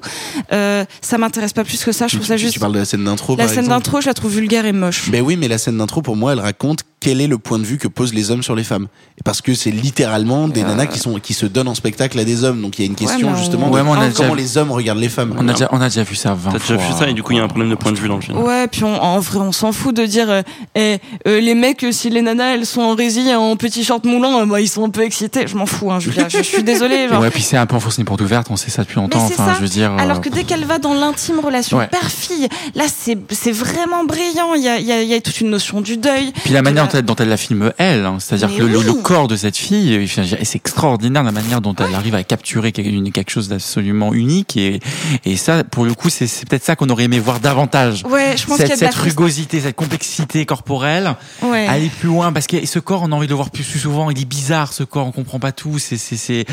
[0.53, 2.07] Euh, ça m'intéresse pas plus que ça.
[2.07, 2.53] Je trouve ça juste.
[2.53, 3.35] Tu parles de la scène d'intro.
[3.35, 5.09] La par scène d'intro, je la trouve vulgaire et moche.
[5.09, 7.63] Ben oui, mais la scène d'intro, pour moi, elle raconte quel est le point de
[7.63, 8.87] vue que posent les hommes sur les femmes.
[9.23, 12.43] Parce que c'est littéralement des nanas qui sont qui se donnent en spectacle à des
[12.43, 12.61] hommes.
[12.61, 14.35] Donc il y a une question on- justement Ouais, de mais on a comment déjà-
[14.35, 15.35] les hommes regardent les femmes.
[15.37, 16.75] On a déjà, on a déjà vu ça 20 T'as fois.
[16.75, 18.07] déjà vu ça et du coup il y a un problème de point de vue
[18.07, 18.37] dans le film.
[18.39, 20.41] Ouais, puis on, en vrai, on s'en fout de dire, euh,
[20.75, 20.97] eh,
[21.27, 24.45] euh, les mecs, euh, si les nanas, elles sont en rési, en petit short moulant,
[24.47, 25.47] bah, ils sont un peu excités.
[25.47, 26.27] Je m'en fous, hein, Julia.
[26.29, 27.07] Je, je suis désolée.
[27.09, 27.21] Genre.
[27.21, 29.25] Ouais, puis c'est un peu enfoncé porte ouverte, on sait ça depuis longtemps.
[29.27, 29.55] c'est Enfin, ça.
[29.57, 29.91] je veux dire.
[29.97, 31.87] Alors que dès qu'elle va dans l'intime relation Ouais.
[31.87, 34.53] père-fille, là, c'est, c'est vraiment brillant.
[34.55, 36.31] Il y a, y, a, y a toute une notion du deuil.
[36.43, 38.93] Puis la manière dont elle, dont elle la filme elle, hein, c'est-à-dire que le, le-
[38.93, 43.11] corps de cette fille, c'est extraordinaire la manière dont elle arrive à capturer quelque, une-
[43.27, 44.79] chose d'absolument unique et,
[45.25, 48.03] et ça, pour le coup, c'est peut-être ça qu'on aurait aimé voir davantage.
[48.09, 51.67] Ouais, je pense qu'il y a de la cette complexité corporelle, Ouais.
[51.67, 54.09] aller plus loin parce que ce corps, on a envie de le voir plus, souvent.
[54.09, 55.79] Il est bizarre, ce corps, on comprend pas tout.
[55.79, 56.45] C'est, c'est,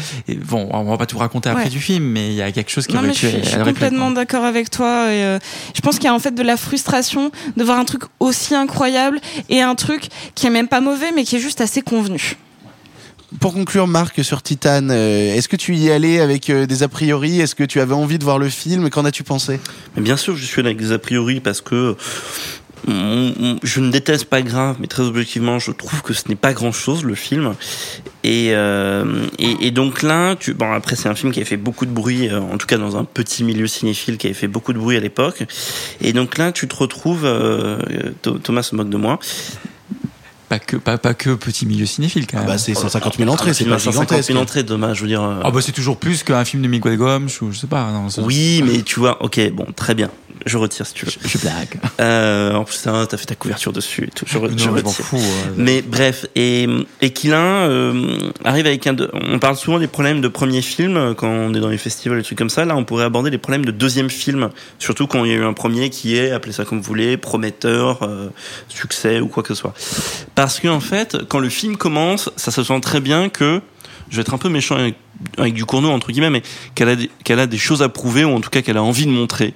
[0.48, 1.70] bon, on va pas tout raconter après Ouais.
[1.70, 3.14] du film, mais il y a quelque chose qui Non, aurait pu.
[3.14, 5.06] je suis, je complètement d'accord avec toi.
[5.12, 5.38] Et, euh,
[5.74, 8.54] je pense qu'il y a en fait de la frustration de voir un truc aussi
[8.54, 12.36] incroyable et un truc qui est même pas mauvais, mais qui est juste assez convenu.
[13.40, 16.88] Pour conclure, Marc, sur Titan, euh, est-ce que tu y allé avec euh, des a
[16.88, 17.40] priori?
[17.40, 18.88] Est-ce que tu avais envie de voir le film?
[18.88, 19.60] Qu'en as-tu pensé?
[19.96, 21.96] Mais bien sûr, je suis avec des a priori parce que
[22.86, 27.02] je ne déteste pas grave, mais très objectivement, je trouve que ce n'est pas grand-chose
[27.04, 27.54] le film.
[28.24, 31.56] Et, euh, et, et donc là, tu, bon après c'est un film qui avait fait
[31.56, 34.74] beaucoup de bruit, en tout cas dans un petit milieu cinéphile qui avait fait beaucoup
[34.74, 35.44] de bruit à l'époque.
[36.02, 37.26] Et donc là, tu te retrouves,
[38.22, 39.18] Tho- Thomas se moque de moi.
[40.54, 42.46] Pas que, pas, pas que petit milieu cinéphile quand même.
[42.46, 44.28] bah, c'est 150 000 entrées, Ah, c'est film pas à 150 gigantesque.
[44.28, 45.22] 000 entrées, dommage, je veux dire.
[45.22, 47.90] euh, Ah bah c'est toujours plus qu'un film de Miguel Gomes ou je sais pas.
[47.90, 50.10] Non, Oui, mais tu vois, ok, bon, très bien.
[50.46, 51.12] Je retire si tu veux.
[51.24, 51.78] Je blague.
[52.00, 54.24] Euh, en plus, hein, t'as fait ta couverture dessus et tout.
[54.28, 55.04] Je, re- Non, je je m'en retire.
[55.04, 55.52] fous, ouais.
[55.56, 56.66] Mais bref, et,
[57.00, 57.10] et
[57.68, 58.92] euh, arrive avec un.
[58.92, 61.78] de- on parle souvent des problèmes de premier film euh, quand on est dans les
[61.78, 62.64] festivals et trucs comme ça.
[62.64, 65.44] Là, on pourrait aborder les problèmes de deuxième film, surtout quand il y a eu
[65.44, 68.00] un premier qui est, appelez ça comme vous voulez, prometteur,
[68.68, 69.74] succès ou quoi que ce soit.
[70.34, 73.60] Parce que en fait, quand le film commence, ça se sent très bien que
[74.10, 74.96] je vais être un peu méchant avec,
[75.38, 76.42] avec du Cournot entre guillemets, mais
[76.74, 78.82] qu'elle a, des- qu'elle a des choses à prouver ou en tout cas qu'elle a
[78.82, 79.54] envie de montrer,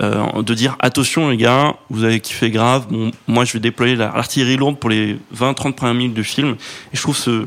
[0.00, 3.94] Euh, de dire attention les gars, vous avez kiffé grave, bon, moi je vais déployer
[3.94, 6.56] la- l'artillerie lourde pour les 20-30 premières minutes de film,
[6.92, 7.46] et je trouve ce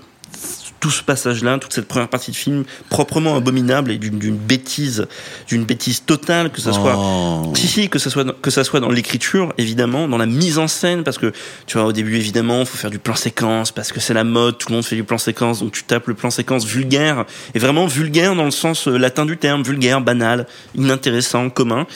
[0.79, 5.07] tout ce passage-là, toute cette première partie de film proprement abominable et d'une bêtise,
[5.47, 7.51] d'une bêtise totale, que ça soit, Oh.
[7.55, 10.57] si si, que ça soit, dans- que ça soit dans l'écriture évidemment, dans la mise
[10.59, 11.33] en scène, parce que
[11.65, 14.57] tu vois au début évidemment, faut faire du plan séquence parce que c'est la mode,
[14.57, 17.25] tout le monde fait du plan séquence, donc tu tapes le plan séquence vulgaire
[17.55, 21.87] et vraiment vulgaire dans le sens euh, latin du terme, vulgaire, banal, inintéressant, commun.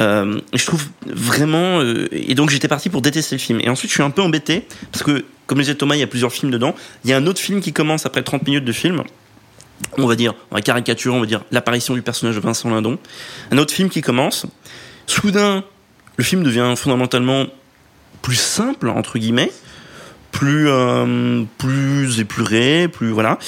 [0.00, 3.60] Euh, je trouve vraiment, euh, et donc j'étais parti pour détester le film.
[3.60, 6.06] Et ensuite je suis un peu embêté parce que comme disait Thomas, il y a
[6.06, 6.76] plusieurs films dedans.
[7.02, 9.02] Il y a un autre film qui commence après 30 minutes de film.
[9.98, 13.00] On va dire, on va caricaturer, on va dire l'apparition du personnage de Vincent Lindon.
[13.50, 14.46] Un autre film qui commence.
[15.08, 15.64] Soudain,
[16.14, 17.46] le film devient fondamentalement
[18.22, 19.50] plus simple entre guillemets,
[20.32, 23.38] plus euh, plus épuré, plus voilà.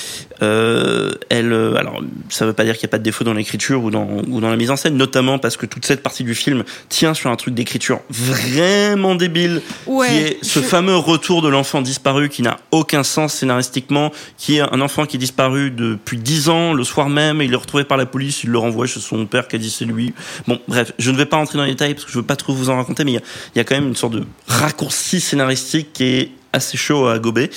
[0.42, 3.32] Euh, elle, euh, alors ça veut pas dire qu'il n'y a pas de défaut dans
[3.34, 6.24] l'écriture ou dans ou dans la mise en scène, notamment parce que toute cette partie
[6.24, 10.96] du film tient sur un truc d'écriture vraiment débile, Ouais, qui est ce je- fameux
[10.96, 15.20] retour de l'enfant disparu qui n'a aucun sens scénaristiquement, qui est un enfant qui est
[15.20, 18.50] disparu depuis 10 ans, le soir même, et il est retrouvé par la police, il
[18.50, 20.12] le renvoie chez son père qui a dit c'est lui.
[20.48, 22.36] Bon, bref, je ne vais pas entrer dans les détails parce que je veux pas
[22.36, 23.22] trop vous en raconter, mais il y a,
[23.54, 27.18] il y a quand même une sorte de raccourci scénaristique qui est assez chaud à
[27.18, 27.50] gober.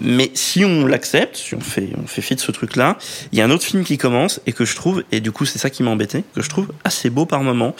[0.00, 2.96] Mais si on l'accepte, si on fait, on fait fi de ce truc-là,
[3.32, 5.44] il y a un autre film qui commence et que je trouve, et du coup
[5.44, 7.74] c'est ça qui m'a embêté, que je trouve assez beau par moment,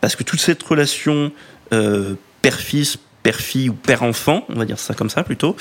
[0.00, 1.32] parce que toute cette relation
[1.72, 5.56] euh, père-fils, père-fille ou père-enfant, on va dire ça comme ça plutôt,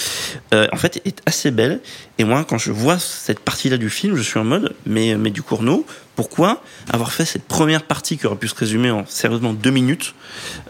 [0.54, 1.80] euh, en fait est assez belle.
[2.20, 5.32] Et moi, quand je vois cette partie-là du film, je suis en mode, mais, mais
[5.32, 5.84] du Cournot,
[6.16, 6.62] pourquoi
[6.92, 10.16] avoir fait cette première partie qui aurait pu se résumer en sérieusement deux minutes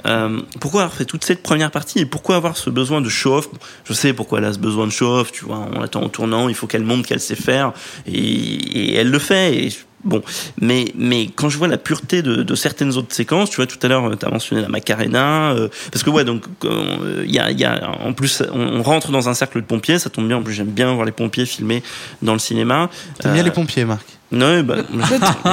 [0.05, 3.47] euh, Pourquoi avoir fait toute cette première partie et pourquoi avoir ce besoin de show-off?
[3.85, 6.49] Je sais pourquoi elle a ce besoin de show-off, tu vois, on l'attend au tournant,
[6.49, 7.73] il faut qu'elle montre qu'elle sait faire,
[8.07, 9.55] et, et elle le fait.
[9.65, 9.69] Et
[10.03, 10.21] Bon,
[10.61, 13.79] mais mais quand je vois la pureté de, de certaines autres séquences, tu vois, tout
[13.81, 17.39] à l'heure, tu as mentionné la Macarena, euh, parce que ouais, donc euh, il y,
[17.39, 20.11] a, il y a en plus, on, on rentre dans un cercle de pompiers, ça
[20.11, 20.37] tombe bien.
[20.37, 21.81] En plus, j'aime bien voir les pompiers filmés
[22.21, 22.91] dans le cinéma.
[23.19, 24.05] T'aimes bien Euh, les pompiers, Marc?
[24.31, 25.01] Non, bah, comme,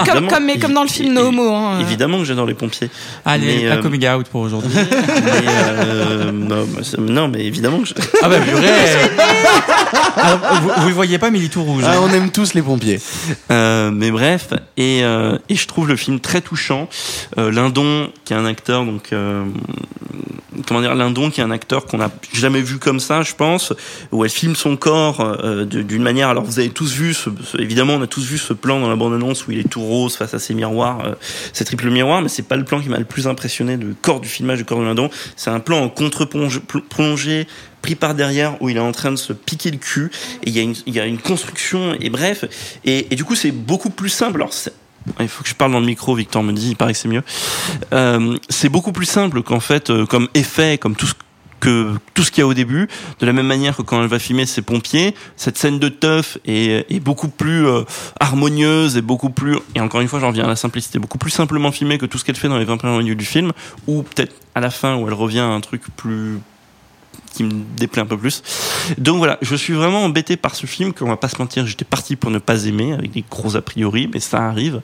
[0.01, 1.55] évidemment, comme, mais comme dans le film No Homo.
[1.55, 1.81] Hein.
[1.81, 2.91] Évidemment que j'adore les pompiers.
[3.25, 4.71] Allez, Mais, pas euh, coming out pour aujourd'hui.
[4.75, 7.95] mais, euh, non, bah, non, mais évidemment que je...
[8.23, 8.69] ah bah purée
[10.17, 10.41] Alors,
[10.79, 11.85] vous, le voyez pas, mais il est tout rouge.
[11.87, 13.01] Ah, on aime tous les pompiers.
[13.51, 16.89] Euh, mais bref, et, euh, et je trouve le film très touchant.
[17.39, 19.45] Euh, Lindon, qui est un acteur, donc euh,
[20.67, 23.73] comment dire, Lindon, qui est un acteur qu'on n'a jamais vu comme ça, je pense,
[24.13, 26.29] où elle filme son corps euh, d'une manière.
[26.29, 28.89] Alors vous avez tous vu, ce, ce- évidemment, on a tous vu ce plan dans
[28.89, 31.15] la bande-annonce où il est tout rose face à ses miroirs, euh,
[31.53, 34.21] ces triple miroirs, mais c'est pas le plan qui m'a le plus impressionné du corps
[34.21, 35.11] du filmage du corps de Lindon.
[35.37, 37.47] C'est un plan en contre-plongée
[37.83, 40.11] pris par derrière où il est en train de se piquer le cul
[40.45, 42.45] et il y a une, construction et bref
[42.85, 44.45] et, du coup c'est beaucoup plus simple
[45.21, 47.09] il faut que je parle dans le micro, Victor me dit, il paraît que c'est
[47.09, 47.25] mieux.
[47.93, 51.15] Euh, c'est beaucoup plus simple qu'en fait, euh, comme effet, comme tout ce
[51.63, 52.89] que tout ce qu'il y a au début,
[53.21, 56.37] de la même manière que quand elle va filmer ses pompiers, cette scène de teuf
[56.45, 57.85] est, beaucoup plus euh,
[58.19, 61.31] harmonieuse et beaucoup plus, et encore une fois j'en reviens à la simplicité, beaucoup plus
[61.31, 63.53] simplement filmée que tout ce qu'elle fait dans les 20 premières minutes du film,
[63.87, 66.39] ou peut-être à la fin où elle revient à un truc plus
[67.33, 68.43] qui me déplaît un peu plus.
[68.99, 71.85] Donc voilà, je suis vraiment embêté par ce film, qu'on va pas se mentir, j'étais
[71.85, 74.81] parti pour ne pas aimer, avec des gros a priori, mais ça arrive,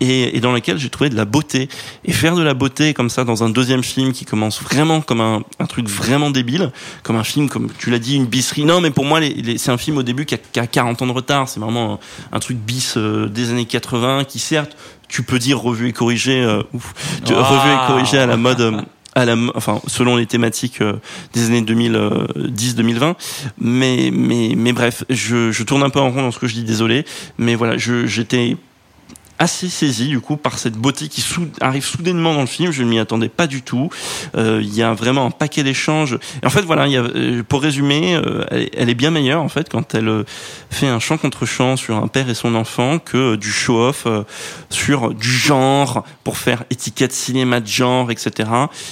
[0.00, 1.68] et, et dans lequel j'ai trouvé de la beauté.
[2.04, 5.20] Et faire de la beauté comme ça dans un deuxième film qui commence vraiment comme
[5.20, 6.70] un, un truc vraiment débile,
[7.02, 8.64] comme un film, comme tu l'as dit, une bisserie.
[8.64, 9.20] Non, mais pour moi,
[9.56, 11.94] c'est un film au début qui a, qui a 40 ans de retard, c'est vraiment
[11.94, 14.76] un, un truc bis euh, des années 80, qui certes,
[15.08, 16.94] tu peux dire revu et corrigé, euh, ouf,
[17.28, 17.36] Wow.
[17.42, 18.84] revu et corrigé à la mode...
[19.16, 20.94] euh, à la, enfin, selon les thématiques euh,
[21.32, 23.14] des années 2010-2020.
[23.58, 26.54] Mais, mais, mais bref, je, je tourne un peu en rond dans ce que je
[26.54, 27.04] dis, désolé.
[27.38, 28.56] Mais voilà, j'étais
[29.38, 31.24] assez saisi du coup par cette beauté qui
[31.60, 32.70] arrive soudainement dans le film.
[32.70, 33.90] Je ne m'y attendais pas du tout.
[34.36, 36.18] Euh, Il y a vraiment un paquet d'échanges.
[36.42, 39.42] Et en fait, voilà, il y a, euh, pour résumer, euh, elle, est- bien meilleure
[39.42, 40.24] en fait quand elle euh,
[40.70, 44.22] fait un chant contre chant sur un père et son enfant que du show-off euh,
[44.70, 48.48] sur du genre pour faire étiquette cinéma de genre, etc.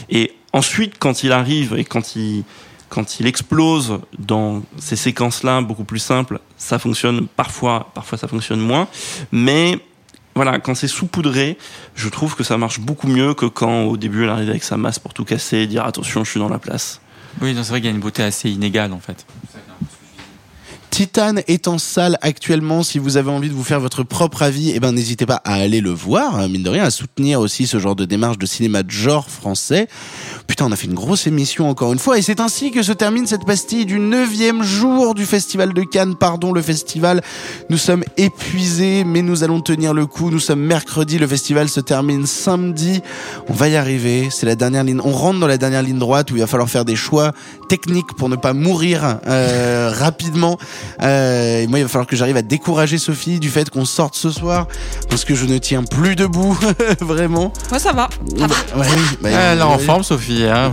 [0.09, 2.45] Et ensuite, quand il arrive et quand il
[2.88, 8.59] quand il explose dans ces séquences-là beaucoup plus simples, ça fonctionne parfois, parfois ça fonctionne
[8.59, 8.88] moins,
[9.30, 9.78] mais
[10.35, 11.59] voilà, quand c'est saupoudré,
[11.95, 14.76] je trouve que ça marche beaucoup mieux que quand au début elle arrive avec sa
[14.76, 17.01] masse pour tout casser et dire attention, je suis dans la place.
[17.41, 19.26] Oui, c'est vrai qu'il y a une beauté assez inégale en fait.
[20.91, 22.82] Titan est en salle actuellement.
[22.82, 25.55] Si vous avez envie de vous faire votre propre avis, eh ben n'hésitez pas à
[25.55, 28.47] aller le voir, hein, mine de rien, à soutenir aussi ce genre de démarche de
[28.47, 29.88] cinéma de genre français.
[30.47, 32.93] Putain, on a fait une grosse émission encore une fois, et c'est ainsi que se
[32.93, 36.16] termine cette pastille du neuvième jour du Festival de Cannes.
[36.16, 37.22] Pardon, le festival.
[37.70, 40.30] Nous sommes épuisés, mais nous allons tenir le coup.
[40.30, 43.01] Nous sommes mercredi, le festival se termine samedi.
[43.49, 44.28] On va y arriver.
[44.30, 45.01] C'est la dernière ligne.
[45.05, 47.32] On rentre dans la dernière ligne droite où il va falloir faire des choix
[47.68, 50.59] techniques pour ne pas mourir euh, rapidement.
[51.03, 54.14] Euh, et moi, il va falloir que j'arrive à décourager Sophie du fait qu'on sorte
[54.16, 54.66] ce soir
[55.09, 56.59] parce que je ne tiens plus debout,
[57.01, 57.53] vraiment.
[57.70, 58.09] Moi, ça va.
[58.39, 58.81] Ça va.
[58.81, 58.87] Ouais,
[59.20, 60.45] bah, Elle est euh, en forme, Sophie.
[60.45, 60.72] Hein,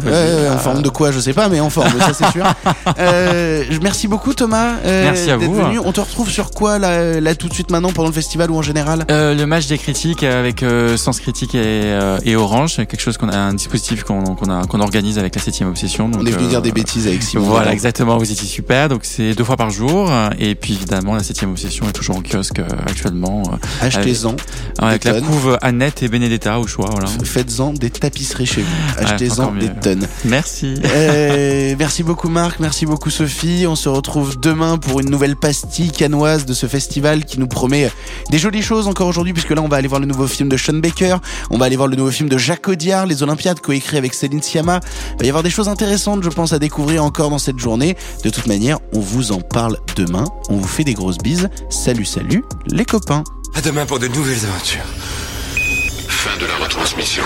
[0.53, 2.45] en forme de quoi, je sais pas, mais en forme, ça c'est sûr.
[2.99, 4.76] Euh, merci beaucoup Thomas.
[4.86, 5.55] euh, Merci à d'être vous.
[5.55, 5.80] venu.
[5.80, 8.58] On te retrouve sur quoi là, là tout de suite maintenant pendant le festival ou
[8.58, 9.05] en général?
[9.12, 13.01] Euh, le match des critiques avec euh, Sens Critique et, euh, et Orange, c'est quelque
[13.01, 16.10] chose qu'on a un dispositif qu'on organise avec la 7 Obsession.
[16.10, 17.45] Donc, On est venu euh, dire des bêtises avec Simon.
[17.45, 18.18] Voilà, exactement.
[18.18, 18.89] Vous étiez super.
[18.89, 19.97] Donc c'est deux fois par jour.
[20.39, 23.43] Et puis évidemment, la 7 Obsession est toujours en kiosque euh, actuellement.
[23.52, 24.36] euh, Achetez-en.
[24.80, 26.89] Avec, la couve Annette et Benedetta au choix.
[26.91, 27.08] Voilà.
[27.24, 29.04] Faites-en des tapisseries chez vous.
[29.04, 30.08] Achetez-en des tonnes.
[30.26, 30.76] Merci.
[30.86, 33.66] Euh, merci beaucoup Marc, merci beaucoup Sophie.
[33.68, 37.91] On se retrouve demain pour une nouvelle pastille canoise de ce festival qui nous promet
[38.32, 40.58] des jolies choses encore aujourd'hui puisque là on va aller voir le nouveau film de
[40.58, 41.18] Sean Baker,
[41.50, 44.41] on va aller voir le nouveau film de Jacques Audiard, Les Olympiades coécrit avec Céline
[44.41, 44.80] Sciamma.
[45.14, 47.95] Il va y avoir des choses intéressantes je pense à découvrir encore dans cette journée.
[48.24, 50.26] De toute manière, on vous en parle demain.
[50.50, 51.50] On vous fait des grosses bises.
[51.70, 53.24] Salut salut les copains.
[53.56, 54.86] À demain pour de nouvelles aventures.
[56.08, 57.24] Fin de la retransmission.